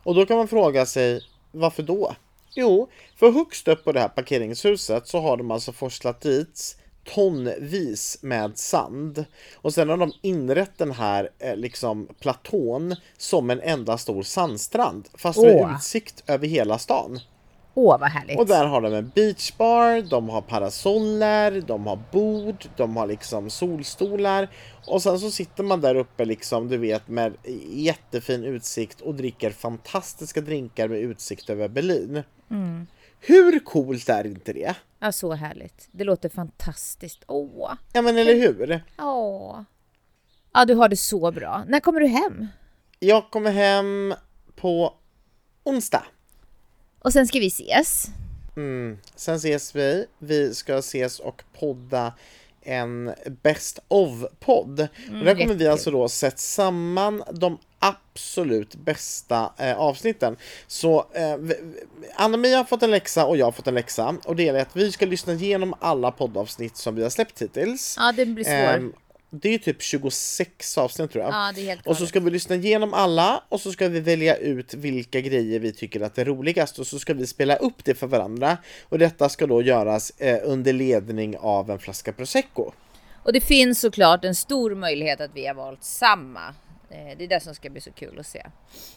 Och 0.02 0.14
då 0.14 0.26
kan 0.26 0.36
man 0.36 0.48
fråga 0.48 0.86
sig 0.86 1.20
varför 1.50 1.82
då? 1.82 2.14
Jo, 2.54 2.88
för 3.16 3.30
högst 3.30 3.68
upp 3.68 3.84
på 3.84 3.92
det 3.92 4.00
här 4.00 4.08
parkeringshuset 4.08 5.08
så 5.08 5.20
har 5.20 5.36
de 5.36 5.50
alltså 5.50 5.72
forslat 5.72 6.20
dit 6.20 6.76
tonvis 7.04 8.18
med 8.20 8.58
sand. 8.58 9.24
Och 9.54 9.74
sen 9.74 9.88
har 9.88 9.96
de 9.96 10.12
inrett 10.22 10.78
den 10.78 10.92
här 10.92 11.30
eh, 11.38 11.56
liksom 11.56 12.08
platån 12.20 12.96
som 13.16 13.50
en 13.50 13.60
enda 13.60 13.98
stor 13.98 14.22
sandstrand. 14.22 15.08
Fast 15.14 15.42
med 15.42 15.60
Åh. 15.60 15.76
utsikt 15.76 16.24
över 16.26 16.46
hela 16.46 16.78
stan. 16.78 17.20
Åh, 17.74 17.98
vad 17.98 18.08
härligt. 18.10 18.38
Och 18.38 18.46
där 18.46 18.66
har 18.66 18.80
de 18.80 18.94
en 18.94 19.12
beachbar, 19.14 20.10
de 20.10 20.28
har 20.28 20.40
parasoller, 20.40 21.60
de 21.60 21.86
har 21.86 21.98
bord, 22.12 22.64
de 22.76 22.96
har 22.96 23.06
liksom 23.06 23.50
solstolar. 23.50 24.48
Och 24.86 25.02
sen 25.02 25.18
så 25.18 25.30
sitter 25.30 25.62
man 25.64 25.80
där 25.80 25.94
uppe 25.94 26.24
liksom, 26.24 26.68
du 26.68 26.76
vet, 26.76 27.08
med 27.08 27.34
jättefin 27.70 28.44
utsikt 28.44 29.00
och 29.00 29.14
dricker 29.14 29.50
fantastiska 29.50 30.40
drinkar 30.40 30.88
med 30.88 30.98
utsikt 30.98 31.50
över 31.50 31.68
Berlin. 31.68 32.22
Mm. 32.50 32.86
Hur 33.20 33.58
coolt 33.58 34.08
är 34.08 34.26
inte 34.26 34.52
det? 34.52 34.74
Ja, 34.98 35.12
så 35.12 35.32
härligt. 35.32 35.88
Det 35.92 36.04
låter 36.04 36.28
fantastiskt. 36.28 37.24
Åh. 37.26 37.72
Ja 37.92 38.02
men 38.02 38.18
eller 38.18 38.34
hur? 38.34 38.82
Åh. 38.98 39.60
Ja, 40.52 40.64
du 40.64 40.74
har 40.74 40.88
det 40.88 40.96
så 40.96 41.32
bra. 41.32 41.64
När 41.68 41.80
kommer 41.80 42.00
du 42.00 42.06
hem? 42.06 42.46
Jag 42.98 43.30
kommer 43.30 43.50
hem 43.50 44.14
på 44.56 44.94
onsdag. 45.64 46.02
Och 47.04 47.12
sen 47.12 47.26
ska 47.26 47.38
vi 47.38 47.46
ses. 47.46 48.06
Mm. 48.56 48.98
Sen 49.16 49.36
ses 49.36 49.76
vi. 49.76 50.06
Vi 50.18 50.54
ska 50.54 50.78
ses 50.78 51.18
och 51.18 51.42
podda 51.58 52.12
en 52.64 53.14
Best 53.42 53.78
of-podd. 53.88 54.80
och 55.10 55.24
där 55.24 55.34
kommer 55.34 55.54
vi 55.54 55.68
alltså 55.68 55.90
då 55.90 56.08
sett 56.08 56.38
samman 56.38 57.22
de 57.32 57.58
absolut 57.78 58.74
bästa 58.74 59.52
eh, 59.58 59.78
avsnitten. 59.78 60.36
Så 60.66 61.06
eh, 61.12 61.36
Anna-Mia 62.14 62.56
har 62.56 62.64
fått 62.64 62.82
en 62.82 62.90
läxa 62.90 63.26
och 63.26 63.36
jag 63.36 63.46
har 63.46 63.52
fått 63.52 63.66
en 63.66 63.74
läxa. 63.74 64.16
Och 64.24 64.36
det 64.36 64.48
är 64.48 64.54
att 64.54 64.76
vi 64.76 64.92
ska 64.92 65.06
lyssna 65.06 65.32
igenom 65.32 65.74
alla 65.80 66.10
poddavsnitt 66.10 66.76
som 66.76 66.94
vi 66.94 67.02
har 67.02 67.10
släppt 67.10 67.42
hittills. 67.42 67.96
Ja, 67.98 68.12
det 68.12 68.26
blir 68.26 68.44
svårt. 68.44 68.76
Ehm, 68.76 68.92
det 69.34 69.54
är 69.54 69.58
typ 69.58 69.82
26 69.82 70.78
avsnitt 70.78 71.12
tror 71.12 71.24
jag. 71.24 71.32
ja, 71.34 71.52
det 71.54 71.60
är 71.60 71.66
helt 71.66 71.86
Och 71.86 71.96
så 71.96 72.06
ska 72.06 72.20
vi 72.20 72.30
lyssna 72.30 72.54
igenom 72.54 72.94
alla 72.94 73.42
och 73.48 73.60
så 73.60 73.72
ska 73.72 73.88
vi 73.88 74.00
välja 74.00 74.36
ut 74.36 74.74
vilka 74.74 75.20
grejer 75.20 75.60
vi 75.60 75.72
tycker 75.72 76.00
att 76.00 76.18
är 76.18 76.24
roligast 76.24 76.78
och 76.78 76.86
så 76.86 76.98
ska 76.98 77.14
vi 77.14 77.26
spela 77.26 77.56
upp 77.56 77.84
det 77.84 77.94
för 77.94 78.06
varandra. 78.06 78.56
Och 78.88 78.98
detta 78.98 79.28
ska 79.28 79.46
då 79.46 79.62
göras 79.62 80.10
eh, 80.10 80.38
under 80.44 80.72
ledning 80.72 81.38
av 81.38 81.70
en 81.70 81.78
flaska 81.78 82.12
prosecco. 82.12 82.72
Och 83.22 83.32
det 83.32 83.40
finns 83.40 83.80
såklart 83.80 84.24
en 84.24 84.34
stor 84.34 84.74
möjlighet 84.74 85.20
att 85.20 85.30
vi 85.34 85.46
har 85.46 85.54
valt 85.54 85.84
samma. 85.84 86.54
Eh, 86.90 87.16
Det 87.18 87.24
är 87.24 87.28
det 87.28 87.40
som 87.40 87.54
ska 87.54 87.70
bli 87.70 87.80
så 87.80 87.92
kul 87.92 88.18
att 88.18 88.26
se. 88.26 88.46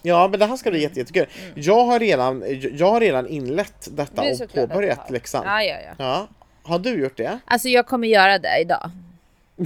Ja, 0.01 0.27
men 0.27 0.39
det 0.39 0.45
här 0.45 0.57
ska 0.57 0.71
bli 0.71 0.81
jätte, 0.81 0.99
jättekul. 0.99 1.27
Jag 1.55 1.85
har 1.85 1.99
redan, 1.99 2.43
jag 2.73 2.91
har 2.91 2.99
redan 2.99 3.27
inlett 3.27 3.87
detta 3.91 4.21
Mm. 4.23 4.37
Det 4.37 4.43
och 4.43 4.53
påbörjat 4.53 5.09
läxan. 5.09 5.43
Ja, 5.45 5.63
ja, 5.63 5.75
ja. 5.85 5.95
Ja. 5.97 6.27
Har 6.63 6.79
du 6.79 6.89
gjort 7.01 7.17
det? 7.17 7.39
Alltså 7.45 7.69
jag 7.69 7.87
kommer 7.87 8.07
göra 8.07 8.39
det 8.39 8.61
idag. 8.61 8.91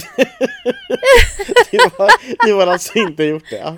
Du 2.44 2.52
har, 2.54 2.66
alltså 2.66 2.98
inte 2.98 3.24
gjort 3.24 3.50
det? 3.50 3.74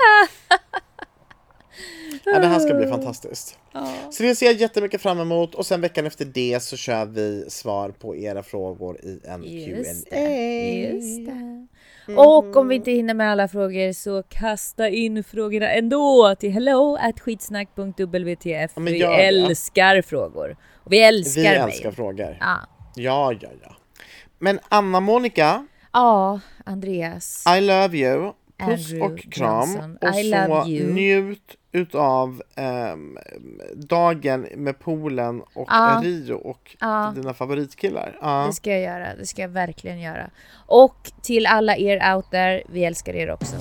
Ja, 2.25 2.39
det 2.39 2.47
här 2.47 2.59
ska 2.59 2.75
bli 2.75 2.87
fantastiskt. 2.87 3.59
Så 4.11 4.23
det 4.23 4.35
ser 4.37 4.47
jag 4.47 4.55
jättemycket 4.55 5.03
fram 5.03 5.21
emot 5.21 5.55
och 5.55 5.67
sen 5.67 5.81
veckan 5.81 6.07
efter 6.07 6.25
det 6.25 6.63
så 6.63 6.77
kör 6.77 7.05
vi 7.05 7.45
svar 7.49 7.91
på 7.91 8.17
era 8.17 8.43
frågor 8.43 8.99
i 9.03 9.21
en 9.25 9.43
Just 9.45 10.09
Q&A. 10.09 10.19
Just 10.93 11.27
det. 11.27 11.67
Och 12.17 12.57
om 12.57 12.69
vi 12.69 12.75
inte 12.75 12.91
hinner 12.91 13.15
med 13.15 13.31
alla 13.33 13.49
frågor 13.49 13.93
så 13.93 14.23
kasta 14.23 14.89
in 14.89 15.25
frågorna 15.25 15.71
ändå 15.71 16.35
till 16.39 16.51
hello 16.53 16.97
at 17.01 17.21
skitsnack.wtf. 17.21 18.73
Ja, 18.77 18.83
vi 18.83 19.03
älskar 19.03 20.03
frågor. 20.03 20.57
Och 20.75 20.93
vi 20.93 21.01
älskar 21.03 21.43
Vi 21.43 21.49
mig. 21.49 21.59
älskar 21.59 21.91
frågor. 21.91 22.37
Ja. 22.41 22.59
Ja, 22.95 23.33
ja, 23.41 23.49
ja. 23.63 23.77
Men 24.39 24.61
Anna-Monica, 24.69 25.67
ja, 25.93 26.41
Andreas. 26.65 27.45
I 27.57 27.61
love 27.61 27.99
you. 27.99 28.33
Puss 28.59 28.93
Andrew 28.93 29.15
och 29.15 29.33
kram. 29.33 29.69
Johnson, 29.69 29.99
Och 30.01 30.69
I 30.69 30.81
så 30.81 30.87
njut 30.87 31.57
utav 31.73 32.43
ehm, 32.57 33.19
dagen 33.75 34.47
med 34.57 34.79
poolen 34.79 35.43
och 35.55 35.69
Ja. 35.71 36.01
Rio 36.05 36.35
och 36.35 36.77
Ja. 36.81 37.13
dina 37.17 37.35
favoritkillar. 37.35 38.19
Ja. 38.21 38.45
Det 38.47 38.53
ska 38.53 38.71
jag 38.71 38.81
göra. 38.81 39.15
Det 39.17 39.27
ska 39.27 39.43
jag 39.43 39.49
verkligen 39.49 40.01
göra. 40.01 40.31
Och 40.67 41.13
till 41.23 41.47
alla 41.47 41.77
er 41.77 42.15
out 42.15 42.31
there, 42.31 42.63
vi 42.69 42.85
älskar 42.85 43.15
er 43.15 43.31
också. 43.31 43.57